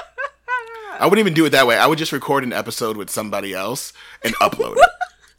[1.00, 1.76] I wouldn't even do it that way.
[1.76, 3.92] I would just record an episode with somebody else
[4.24, 4.76] and upload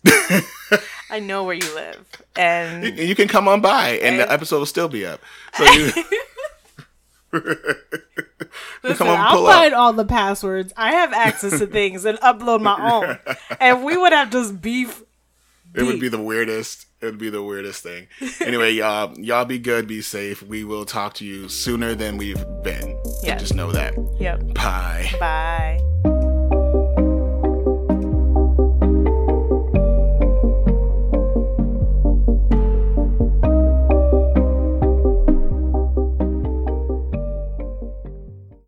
[0.05, 0.83] it.
[1.09, 2.05] I know where you live,
[2.35, 5.21] and And you can come on by, and the episode will still be up.
[5.57, 5.91] So you,
[7.31, 10.73] Listen, come on, I'll find all the passwords.
[10.75, 13.17] I have access to things and upload my own.
[13.59, 15.03] And we would have just beef.
[15.75, 16.85] it would be the weirdest.
[17.01, 18.07] It would be the weirdest thing.
[18.39, 20.41] Anyway, y'all, y'all be good, be safe.
[20.41, 22.97] We will talk to you sooner than we've been.
[23.21, 23.41] Yes.
[23.41, 23.93] Just know that.
[24.19, 24.53] Yep.
[24.53, 25.11] Bye.
[25.19, 26.18] Bye.